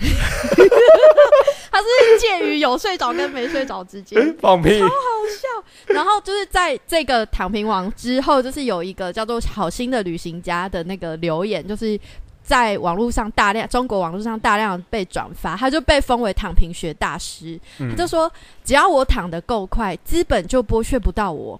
[1.71, 1.85] 它是
[2.19, 4.19] 介于有睡着跟没睡着之间。
[4.41, 4.81] 放屁！
[4.81, 11.99] 好笑然后就是在这个躺平王之后，就是有一个叫做“好心的旅行家”的那个留言，就是
[12.47, 17.59] 在网络上大量中国网络上大量被转发，他就被封为躺平学大师。
[17.79, 18.31] 嗯他就说，
[18.63, 21.59] 只要我躺得够快，资本就剥削不到我。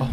[0.00, 0.08] 哦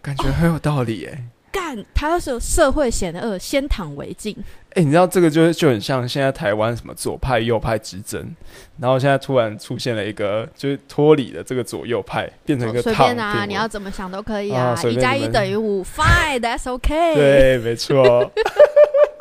[0.00, 1.24] 感觉很有道理耶。
[1.50, 4.34] 干，他是社会险恶，先躺为敬。
[4.74, 8.34] 哎、你知道这个就是就很像现在台湾什么左派右派之争，
[8.78, 14.82] 然后现在突然出现了一个就是脱离了这个左右派，变成一个随躺便啊，平你要怎么想都可以啊啊。
[14.84, 18.02] 一加一等于五，fine，that's okay。，对，没错，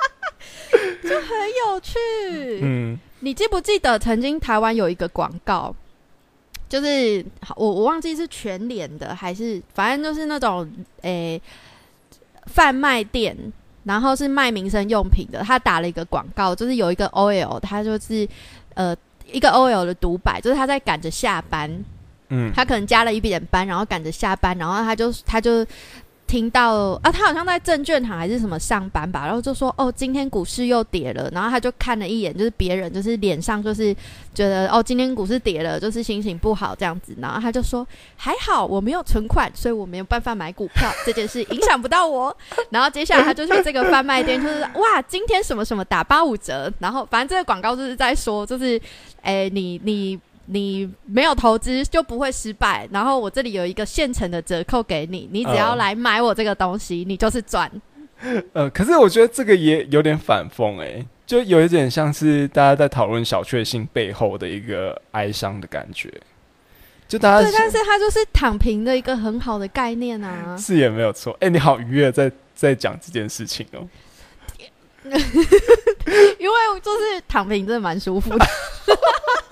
[1.04, 1.12] 很
[1.68, 1.98] 有趣。
[2.62, 3.00] 嗯。
[3.20, 5.76] 你记不记得曾经台湾有一个广告，
[6.68, 7.24] 就是
[7.56, 10.68] 我我忘记是全脸的还是反正就是那种
[11.02, 11.40] 诶、
[12.48, 13.38] 贩卖店，
[13.84, 18.28] 然后是卖民生用品的，他打了一个广告，就是有一个 OL，他就是
[18.74, 18.96] 呃
[19.32, 21.70] 一个 OL 的独白，就是他在赶着下班，
[22.30, 22.52] 嗯。
[22.56, 25.64] 他可能加了一点班，然后赶着下班，然后他就他就
[26.32, 33.94] 听到啊，他好像在证券行还是什么上班吧，然后就说哦，今天股市又跌了，然后他就看了一眼，就是别人就是脸上就是
[34.34, 42.34] 觉得哦，今天股市跌了，就是心情不好这样子，然后他就说还好我没有存款，所以我没有办法买股票，这件事影响不到我。
[42.70, 48.80] 然后接下来他就去这个贩卖店，就是哇，今天什么什么打八五折，然后反正这个广告就是在说，就是
[49.22, 50.18] 哎，你你。
[50.46, 57.72] 你没有投资就不会失败，然后我这里有一个现成的折扣给你，你只要嗯来买我这个东西，你就是赚。
[58.54, 66.12] 呃，可是我觉得这个也有点反讽哎、就有一点像是大家在讨论小确幸背后的一个哀伤的感觉，
[67.08, 70.56] 就大家对，但是它就是躺平的一个很好的概念啊。
[70.56, 71.36] 是也没有错。
[71.40, 73.90] 哎、你好愉悦在在讲这件事情哦、
[75.04, 78.46] 因为就是躺平真的蛮舒服的。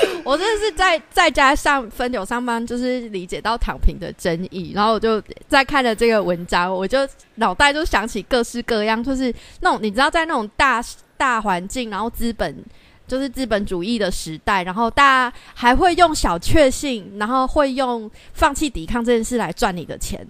[0.24, 6.98] 我真的是在在家上分流上班，就是理解到躺平的争议，然后我就在看了这个文章，我就
[7.36, 10.82] 脑袋就想起各式各样，就是那种你知道在那种大
[11.16, 12.62] 大环境，然后资本
[13.06, 20.26] 就是资本主义的时代，然后大家还会用小确幸，然后会用放弃抵抗这件事来赚你的钱。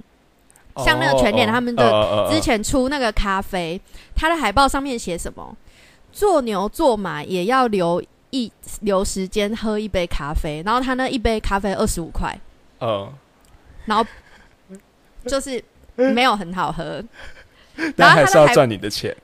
[0.84, 3.80] 像那个全脸他们的的之前出那个咖啡，
[4.14, 5.56] 它的海报上面写什么？
[6.12, 8.00] 做牛做马也要留
[8.30, 8.50] 一
[8.80, 12.38] 留时间喝一杯咖啡，然后他那一杯咖啡二十五块，
[12.78, 13.12] 呃，
[13.86, 14.04] 然后
[15.26, 15.62] 就是
[15.94, 17.02] 没有很好喝。
[17.96, 19.16] 但还是要赚你的钱。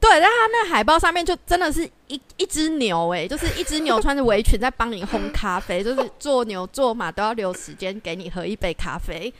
[0.00, 9.32] 对，但他那海报上面就真的是一一只牛、欸，就是一只牛穿着围裙在帮你烘咖啡，就是做牛做马都要留时间给你喝一杯咖啡。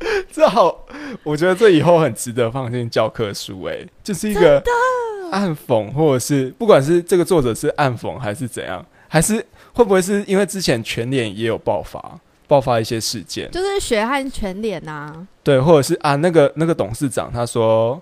[0.32, 0.86] 这好，
[1.22, 4.62] 我觉得这以后很值得放进教科书、哎，就是一个
[5.30, 18.00] 暗讽，或者是不管是这个作者是暗讽还是怎样，还是会不会是因为之前全脸也有爆发，爆发一些事件，就是血汗全脸呐、对，或者是啊，那个那个董事长他说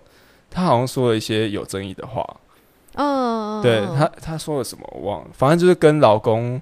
[0.51, 2.25] 他好像说了一些有争议的话，
[2.95, 6.61] 嗯，对他他说了什么我忘了，反正就是跟劳工。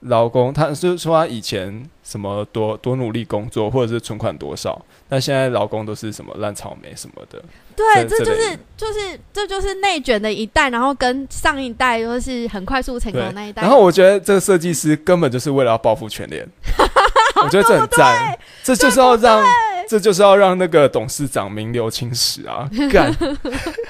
[0.00, 7.42] 劳工，他是说他以前什么多多努力工作，或者是存款多少，但现在劳工都是什么烂草莓什么的，
[7.74, 13.62] 对，这这就是就是这就是内卷的一代，然后跟上一代都是很快速成功的那一代。
[13.62, 16.46] 然后我觉得这个设计师根本就是为了要报复全联，
[17.42, 19.44] 我觉得这很赞，这就是要让
[19.88, 22.68] 这就是要让那个董事长名留青史啊！
[22.92, 23.10] 干，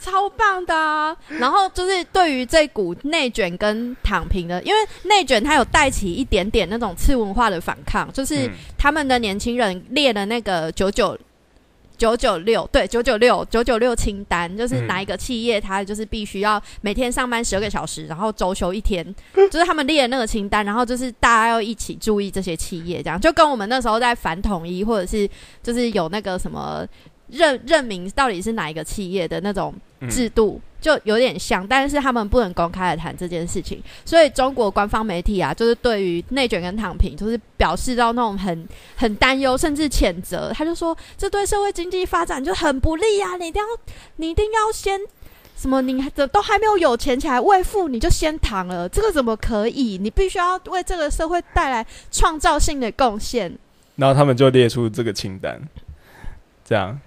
[0.00, 1.16] 超棒的、啊。
[1.28, 11.16] 然后就是对于这股内卷跟躺平的，因为内卷它有带起一点点那种次文化的反抗，就是嗯他们的年轻人列了那个九九。
[12.00, 25.28] 九九六对九九六九九六清单，就是嗯哪一个企业它就是必须要每天上班十二个小时，然后周休一天，就是他们列的那个清单，然后就是大家要一起注意这些企业，这样就跟我们那时候在反统一或者是
[25.62, 26.86] 就是有那个什么
[27.32, 40.52] 认认明到底是哪一个企业的那种嗯制度，就有点像，但是他们不能公开的谈这件事情，所以中国官方媒体啊，就是对于内卷跟躺平，就是表示到那种很很担忧，甚至谴责。
[40.54, 43.36] 他就说，这对社会经济发展就很不利啊！
[43.36, 43.66] 你一定要，
[44.16, 44.98] 你一定要先
[45.56, 45.82] 什么？
[45.82, 49.98] 你还都还没有有钱起来为富，你就先躺了，这个怎么可以？
[49.98, 53.56] 你必须要为这个社会带来创造性的贡献。
[53.96, 55.60] 然后他们就列出这个清单，
[56.64, 56.98] 这样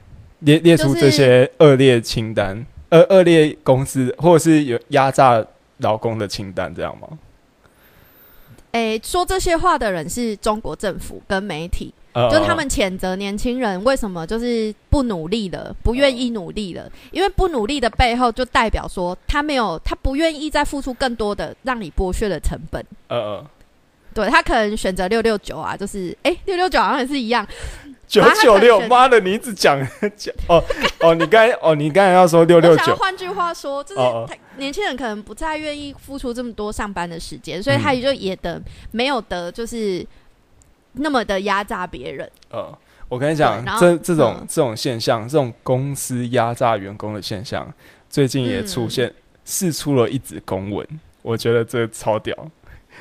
[0.44, 5.46] 列列出这些恶劣清单，恶恶劣公司或者是有压榨
[5.78, 7.08] 劳工的清单，这样吗？
[8.72, 22.84] 诶，说这些话的人是中国政府跟媒体，呃就是他们谴责年轻人为什么就是不努力了，不愿意努力了，因为不努力的背后就代表说他没有，他不愿意再付出更多的让你剥削的成本。
[23.10, 23.48] 呃呃
[24.16, 27.44] 对他可能选择六六九啊，就是诶，六六九好像也是一样，
[28.14, 29.80] 九九六，妈的，你一直讲
[30.16, 30.64] 讲哦
[31.02, 38.62] 哦，你刚哦，你刚才要说六六九，换句话说，就是年轻人可能不再愿意付出这么多上班的时间，所以嗯他也就也得
[38.92, 40.06] 没有得就是
[40.92, 42.30] 那么的压榨别人。
[42.52, 42.78] 呃，
[43.10, 47.68] 我跟你讲这这种、嗯这种现象，这种公司压榨员工的现象，
[48.12, 50.88] 最近也出现，嗯释出了一纸公文，
[51.24, 52.38] 我觉得这超屌。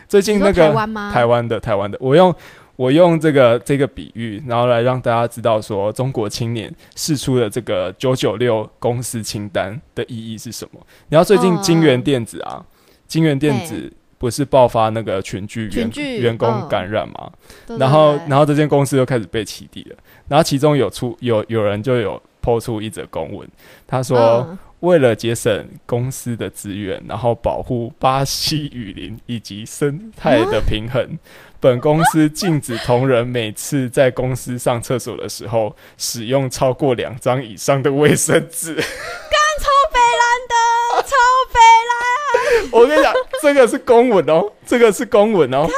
[0.08, 1.10] 最近那个台湾吗？
[1.12, 2.34] 台湾的台湾的，我用
[2.76, 10.80] 我用这个这个比喻，然后来让大家知道说，中国青年释出的这个九九六公司清单的意义是什么。
[11.08, 12.64] 然后最近嗯金源电子啊，
[13.06, 17.30] 金源电子不是爆发那个群聚员员工嗯感染嘛？
[17.66, 19.96] 对然后然后这间公司又开始被起底了。
[20.28, 23.48] 然后其中有出有有人就有抛出一则公文，
[23.86, 24.46] 他说。
[24.50, 31.18] 嗯为了节省公司的资源，然后保护巴西雨林以及生态的平衡，
[31.60, 38.74] 本公司禁止同仁每次在公司上厕所的时候使用超过两张以上的卫生纸。
[38.74, 41.14] 超北蓝的， 超
[41.52, 42.70] 北蓝。
[42.72, 45.68] 我跟你讲，这个是公文哦，这个是公文哦。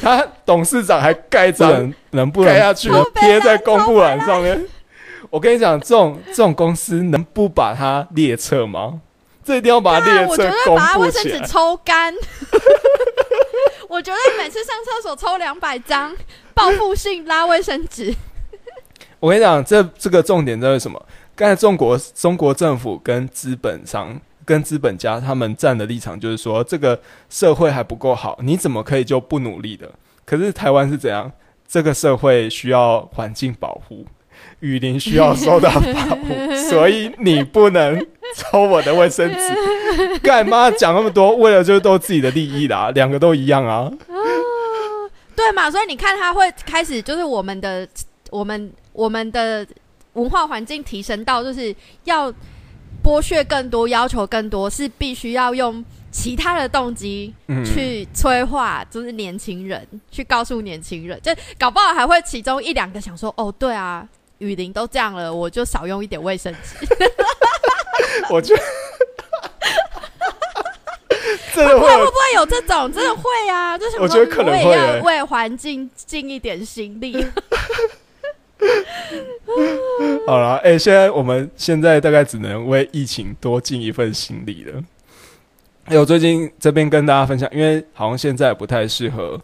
[0.00, 4.64] 他董事长还盖章，能不能盖下去贴在公布栏上面？
[5.32, 9.00] 我跟你讲，这种这种公司能不把它列册吗？
[9.42, 11.40] 这一定要把它列啊我绝册公对把卫生纸。
[11.46, 12.12] 抽干。
[13.88, 16.14] 我觉得每次上厕所抽两百张，
[16.52, 18.14] 报复性拉卫生纸。
[19.20, 21.02] 我跟你讲，这这个重点在于什么？
[21.34, 29.90] 刚才中国中国政府跟资本商、跟资本家他们站的立场就是说，这个社会还不够好，你怎么可以就不努力的？
[30.26, 31.32] 可是台湾是怎样？
[31.66, 34.04] 这个社会需要环境保护，
[34.62, 35.80] 雨林需要受到保
[36.16, 37.98] 护， 所以你不能
[38.36, 39.38] 抽我的卫生纸。
[40.22, 41.34] 干嘛讲那么多？
[41.36, 43.90] 为了就是都自己的利益啦，两个都一样啊。
[45.34, 45.68] 对嘛？
[45.68, 47.86] 所以你看，他会开始就是我们的
[48.30, 49.66] 我们我们的
[50.12, 52.32] 文化环境提升到，就是要
[53.02, 64.06] 剥削更多，要求更多，是必须要用其他的动机嗯，去催化，就是年轻人去告诉年轻人，就搞不好还会其中一两个想说，哦，对啊。
[64.42, 66.76] 雨林都这样了，我就少用一点卫生纸。
[68.28, 68.62] 我觉得
[71.54, 72.92] 真的会有会会不会有这种？
[72.92, 73.78] 真的会啊！
[73.78, 77.24] 就想说我觉得可能会欸要为环境尽一点心力。
[80.26, 84.82] 好了，哎、现在我们现在大概只能为疫情多尽一份心力了。
[85.86, 89.40] 哎、我最近这边跟大家分享，因为好像现在不太适合，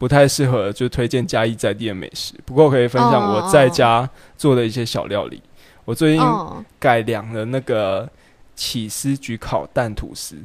[0.00, 2.32] 不太适合就推荐嘉义在地的美食。
[2.46, 5.42] 不过可以分享哦我在家做的一些小料理。
[5.84, 8.08] 我最近嗯，改良了那个
[8.54, 10.36] 起司焗烤蛋吐司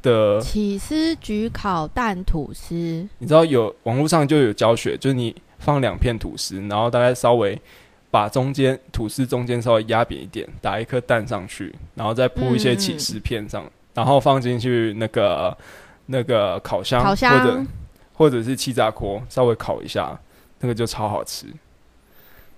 [0.00, 2.74] 的，起司焗烤蛋吐司，
[3.18, 7.60] 你知道有网络上就有教学，就是你放两片吐司，然后大概稍微
[8.10, 15.54] 把中间吐司中间稍微压扁一点，打一颗蛋上去，然后再铺一些起司片上，然后放进去那个
[16.06, 17.62] 那个烤箱烤箱或者
[18.18, 20.18] 或者是气炸锅稍微烤一下，
[20.58, 21.46] 那个就超好吃。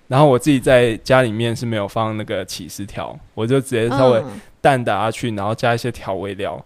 [0.09, 6.65] 然后我自己在家里面是没有放那个起司条，我就直接稍微嗯蛋打下去，然后加一些调味料，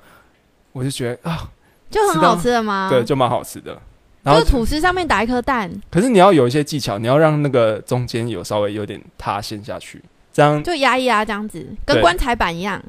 [0.73, 1.51] 我就觉得啊，
[1.91, 2.89] 就很好吃的吗？
[2.89, 3.77] 对，就蛮好吃的。
[4.23, 12.81] 然后就是吐司上面打一颗蛋，可是你要有一些技巧，你要让那个中间有稍微有点塌陷下去，这样，就压一压这样子，跟棺材板一样。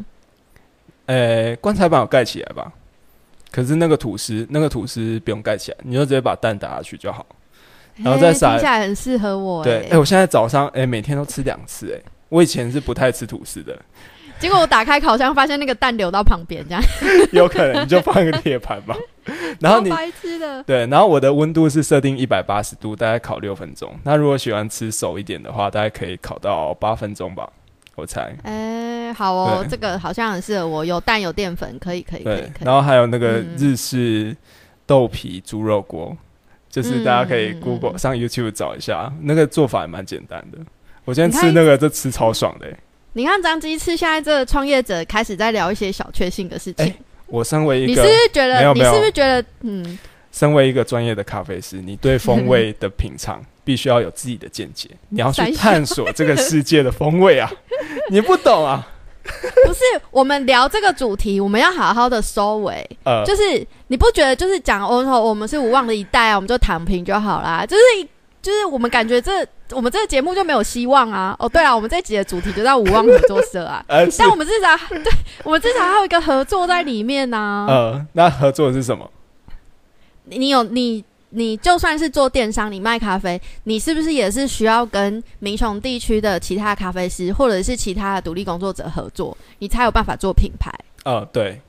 [1.07, 2.71] 呃，棺材板有盖起来吧？
[3.55, 7.25] 可是那个吐司，那个吐司不用盖起来，你就直接把蛋打下去就好。
[8.03, 9.63] 然后再撒听起来很适合我。
[9.63, 13.73] 对，哎、哎，我现在早上哎、每天都吃两次，哎，我以前是不太吃吐司的，
[14.39, 16.83] 结果我打开烤箱，发现那个蛋流到旁边，这样，
[17.31, 18.93] 有可能你就放一个铁盘吧，
[19.61, 20.61] 然后你白痴的。
[20.63, 23.97] 对，然后我的温度是设定一百八十度，大概烤六分钟。
[24.03, 27.49] 那如果喜欢吃熟一点的话，大概可以烤到八分钟吧，
[27.95, 28.35] 我猜。
[28.43, 32.65] 哎，好哦，这个好像很适合我，有蛋有淀粉，可以可以可以，可以。
[32.65, 34.35] 然后还有那个嗯日式
[34.85, 36.15] 豆皮猪肉锅，
[36.69, 40.57] 就是大家可以嗯 Google、嗯上 YouTube 找一下，那个做法也蛮简单的。
[41.05, 42.77] 我今天吃那个这吃超爽的欸、
[43.13, 46.85] 你看张鸡翅，现在这个创业者开始在聊一些小确幸的事情。
[46.85, 46.95] 哎
[47.27, 48.73] 我身为一个你是不是觉得？
[48.73, 49.43] 你是不是觉得？
[49.61, 49.97] 嗯，
[50.31, 57.51] 身为一个专业的咖啡师，你对风味的品尝必须要有自己的见解，你要去探索这个世界的风味啊！
[58.09, 58.87] 你不懂啊？
[59.65, 59.79] 不是，
[60.11, 62.87] 我们聊这个主题，我们要好好的收尾。
[63.03, 67.65] 呃，就是你不觉得，就是讲哦，我们是无望的一代啊，我们就躺平就好啦。
[67.65, 67.81] 就是
[68.39, 69.31] 就是我们感觉这
[69.71, 71.35] 我们这个节目就没有希望啊。
[71.39, 73.83] 哦，对啊，我们这集的主题就叫无望合作社啊。
[73.89, 75.11] 呃，但我们至少对
[75.43, 79.09] 我们至少还有一个合作在里面呢、呃，那合作是什么？
[80.25, 81.03] 你你有你
[81.35, 90.71] 你就算是做电商，你卖咖啡，你是不是也是需要跟民雄地区的其他咖啡师或者是其他的独立工作者合作，你才有办法做品牌？
[91.03, 91.59] 呃，对，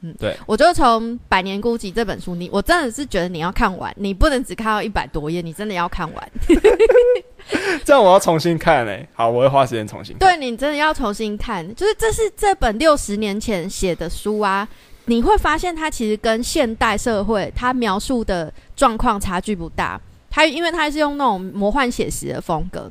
[0.00, 6.30] 嗯，对我就从《百年孤寂》这本书，你我真的是觉得你要看完，你不能只看到一百多页，你真的要看完。
[7.84, 10.28] 这样我要重新看诶、好，我会花时间重新看。
[10.28, 14.68] 对你真的要重新看，就是这是这本六十年前写的书啊，
[15.10, 20.00] 你会发现它其实跟现代社会它描述的状况差距不大。
[20.30, 22.88] 它因为它是用那种魔幻写实的风格，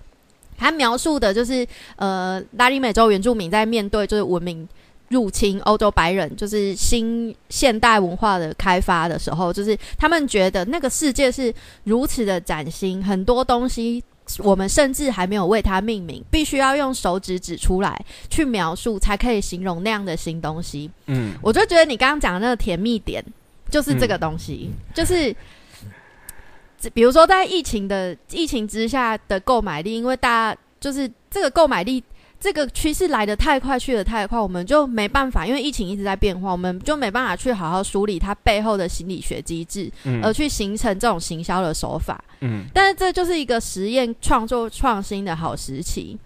[0.58, 1.66] 它描述的就是
[1.96, 4.68] 呃拉丁美洲原住民在面对就是文明
[5.08, 11.54] 入侵欧洲白人，就是新现代文化的开发的时候，就是他们觉得那个世界是
[11.86, 14.04] 如此的崭新，很多东西
[14.38, 20.90] 我们甚至还没有为它命名，必须要用手指指出来去描述，才可以形容那样的新东西。
[21.08, 23.24] 嗯，我就觉得你刚刚讲的那个甜蜜点，
[23.70, 25.36] 就是这个东西，就是。
[26.94, 32.02] 比如说，在疫情的疫情之下的购买力，因为大家就是这个购买力
[32.40, 42.24] 这个趋势来的太快，去的太快，我们就没办法，因为疫情一直在变化，我们就没办法去好好梳理它背后的心理学机制，嗯而去形成这种行销的手法。
[42.42, 46.18] 嗯但是这就是一个实验、创作、创新的好时期。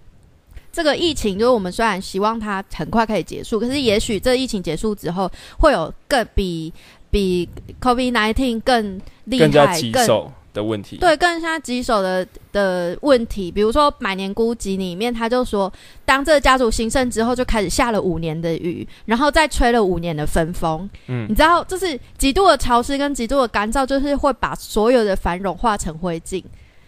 [0.71, 6.73] 这个疫情就是我们虽然希望它很快可以结束，可是也许这疫情结束之后，会有更比
[7.09, 7.47] 比
[7.79, 10.97] COVID nineteen 更厉害、更棘手的问题。
[10.97, 13.51] 对更像棘手的的问题。
[13.51, 15.71] 比如说《百年孤寂》里面，他就说，
[16.05, 20.89] 当这个家族兴盛之后，就开始下了五年的雨，然后再吹了五年的风风。
[21.07, 26.43] 嗯你知道，就是极度的潮湿跟极度的干燥，就是会把所有的繁荣化成灰烬。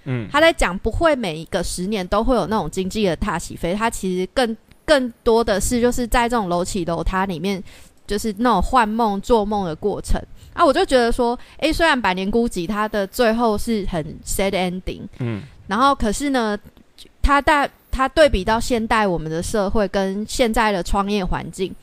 [0.06, 4.56] 嗯他在讲不会每一个十年都会有那种经济的大起飞，他其实更
[4.86, 7.64] 更多的是就是在这种楼起楼塌里面，
[8.06, 10.22] 就是那种幻梦做梦的过程
[10.56, 10.66] 啊。
[10.66, 16.58] 我就觉得说，诶，虽然《百年孤寂》它的最后是很 sad ending，嗯然后可是呢，
[17.22, 21.74] 它大它对比到现代我们的社会跟现在的创业环境，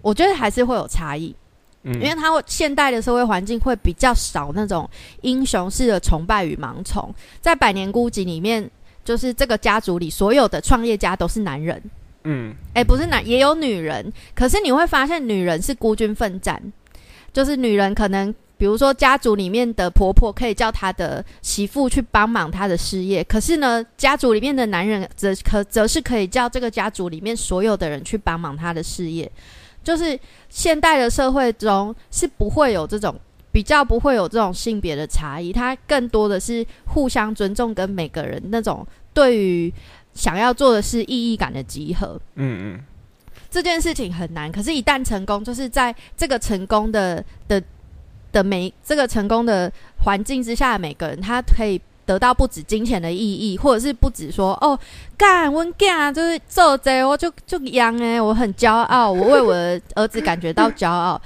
[0.00, 1.34] 我觉得还是会有差异。
[1.82, 4.86] 嗯，因为它会现代的社会环境会比较少那种
[5.22, 8.70] 英雄式的崇拜与盲从，在《百年孤寂》里面，
[9.02, 11.82] 就是这个家族里所有的创业家都是男人，
[12.24, 16.62] 嗯诶，不是男也有女人，可是你会发现女人是孤军奋战，
[17.32, 18.34] 就是女人可能。
[18.60, 29.32] 比如说，家族里面的婆婆可以叫她的媳妇去帮忙她的事业，可是呢，家族里面的男人则可则是可以叫这个家族里面所有的人去帮忙他的事业。
[29.82, 30.20] 就是
[30.50, 33.18] 现代的社会中是不会有这种
[33.50, 39.72] 比较不会有这种性别的差异，它更多的是互相尊重跟每个人那种对于
[40.12, 42.20] 想要做的事意义感的集合。
[42.34, 42.80] 嗯嗯
[43.50, 47.60] 这件事情很难，可是，一旦成功，就是在这个成功的的
[48.30, 49.70] 的每这个成功的
[50.04, 54.78] 环境之下每个人，他可以得到不止金钱的意义，或者是不止说哦，
[55.16, 61.20] 干温干就是做贼我就就一样哎，我很骄傲，我为我的儿子感觉到骄傲。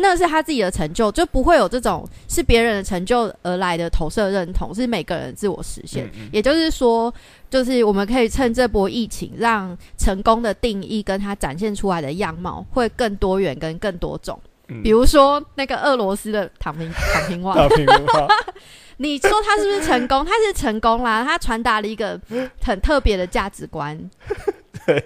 [0.00, 6.06] 那是他自己的成就，就不会有这种是别人的成就而来的投射认同，是每个人自我实现。
[6.06, 7.12] 嗯嗯也就是说，
[7.50, 14.40] 就是我们可以趁这波疫情，让成功的定义跟它展现出来的样貌会更多元跟更多种。
[14.68, 18.28] 嗯比如说那个俄罗斯的躺平 躺平王，大屏文化，
[18.98, 20.24] 你说他是不是成功？
[20.24, 22.20] 他是成功啦，他传达了一个
[22.62, 23.98] 很特别的价值观，
[24.86, 25.02] 对，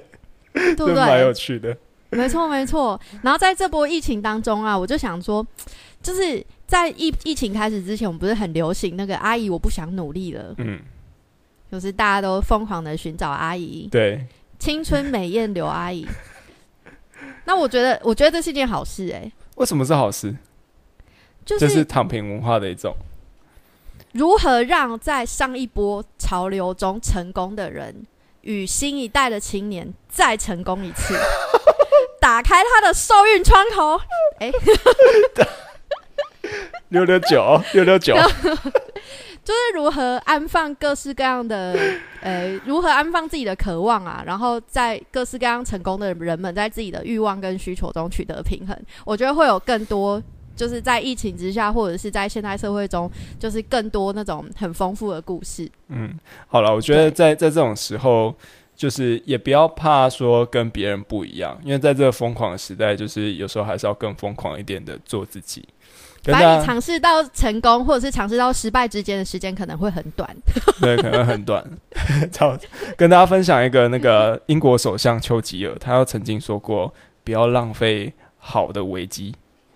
[0.53, 1.33] 对不对蛮有？
[1.33, 1.77] 趣的。
[2.13, 3.01] 没错，没错。
[3.23, 5.47] 然后在这波疫情当中啊，我就想说，
[6.03, 10.81] 就是在疫疫情开始之前，我们不是很流行那个阿姨我不想努力了，嗯，
[11.71, 14.27] 就是大家都疯狂的寻找阿姨，对，
[14.59, 16.07] 青春美艳刘阿姨。
[17.45, 20.37] 那我觉得，我觉得这是一件好事哎、为什么是好事？
[21.45, 22.95] 就是躺平文化的一种。
[24.13, 28.07] 如何让在上一波潮流中成功的人，
[28.43, 31.15] 与新一代的青年再成功一次，
[32.43, 34.01] 打开他的受孕窗口。
[34.41, 34.51] 哎
[36.89, 38.15] 六六九，六六九，
[39.45, 41.75] 就是如何安放各式各样的，
[42.21, 48.77] 呃，如何安放自己的渴望啊，然后在各式各样成功的人们在自己的欲望跟需求中取得平衡。
[49.07, 50.23] 我觉得会有更多，
[50.55, 55.71] 就是在疫情之下，或者是在现代社会中，就是更多那种很丰富的故事。
[55.89, 56.19] 嗯，
[56.49, 58.35] 好了，我觉得在在这种时候，
[58.83, 65.65] 就是也不要怕说跟别人不一样，因为在这个疯狂的时代，就是有时候还是要更疯狂一点的做自己。
[66.21, 70.29] 跟反正你尝试到成功，或者是尝试到失败之间的时间可能会很短。
[70.83, 71.65] 对，可能很短。
[72.33, 72.59] 超
[72.97, 79.33] 跟大家分享一个那个英国首相丘吉尔，他曾经说过，不要浪费好的危机。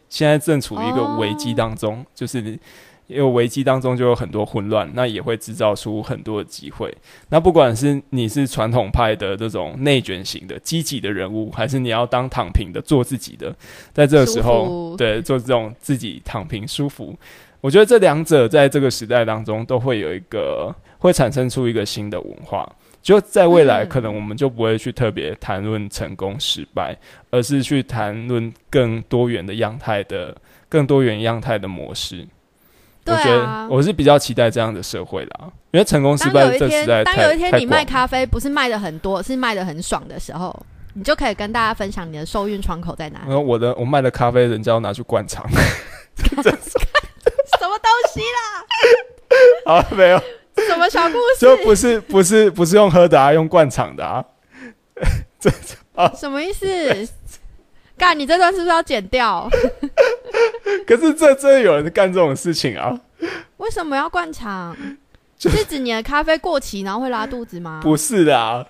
[0.09, 2.59] 现在正处于一个危机当中，就是
[3.07, 6.93] 因为危机当中就有很多混乱，那也会制造出很多的机会。
[7.29, 13.55] 那不管是你是传统派的这种内卷型的积极的人物，还是你要当躺平的做自己的，
[13.93, 17.17] 在这个时候，对做这种自己躺平舒服，
[17.61, 22.71] 我觉得这两者在这个时代当中都会有一个会产生出一个新的文化。
[23.03, 26.97] 就在未来，嗯可能我们就不会去特别谈论成功失败，
[27.31, 30.37] 而是去谈论更多元的样态的、
[30.69, 32.27] 更多元样态的模式。
[33.07, 33.67] 对我觉得啊。
[33.71, 40.55] 我是比较期待这样的社会啦，因为成功失当败有一天这实在，当有一天你卖咖啡不是卖的很多，是卖的很爽的时候，
[40.95, 43.25] 你就可以跟大家分享你的受孕窗口在哪里。
[43.29, 45.49] 然后我的我卖的咖啡，人家要拿去灌肠。
[46.19, 48.65] 什么东西啦？
[49.73, 50.19] 啊，没有，
[50.67, 51.57] 什么小故事就？
[51.59, 54.25] 不是不是不是用喝的啊，用灌肠的啊。
[55.39, 55.51] 这
[55.95, 56.11] 啊。
[56.15, 56.67] 什么意思？
[57.99, 59.49] 干，你这段是不是要剪掉？
[60.87, 63.01] 可是这真的有人干这种事情啊？
[63.59, 64.77] 为什么要灌肠？
[65.39, 67.81] 就是指你的咖啡过期然后会拉肚子吗？
[67.83, 68.67] 不是的啊，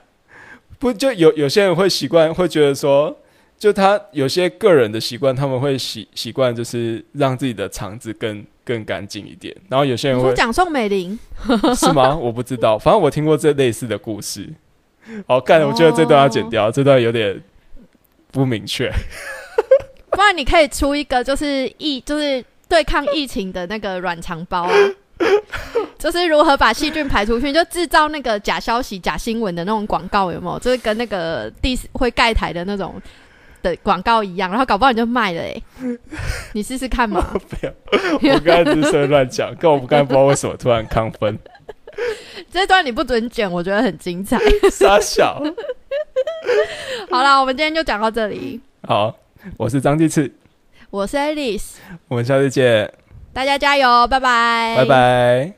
[0.78, 3.16] 不就有有些人会习惯，会觉得说，
[3.56, 11.16] 就他有些个人的习惯，他们会习习惯就是让自己的肠子更更干净一点，然后有些人会讲宋美龄，
[11.76, 12.16] 是吗？
[12.16, 14.52] 我不知道，反正我听过这类似的故事。
[15.28, 17.40] 好，干，我觉得这段要剪掉，这段有点
[18.32, 18.92] 不明确。
[20.16, 24.72] 不然你可以出一个就是疫，就是对抗疫情的那个软肠包啊，
[25.98, 30.58] 就是如何把细菌排出去，就制造那个假消息、假新闻的那种广告，有没有？
[30.58, 32.94] 就是跟那个第会盖台的那种
[33.62, 35.62] 的广告一样，然后搞不好你就卖了哎、
[36.54, 37.38] 你试试看嘛。
[37.50, 41.38] 不要，我刚才只是乱讲，跟我刚才不知道为什么突然亢奋，
[42.50, 44.38] 这段你不准剪，我觉得很精彩。
[44.70, 45.42] 傻小。
[47.10, 48.58] 好啦，我们今天就讲到这里。
[48.86, 49.14] 好，
[49.58, 50.32] 我是张继次，
[50.90, 51.74] 我是 Alice，
[52.08, 52.92] 我们下次见，
[53.32, 55.56] 大家加油，拜拜，拜拜。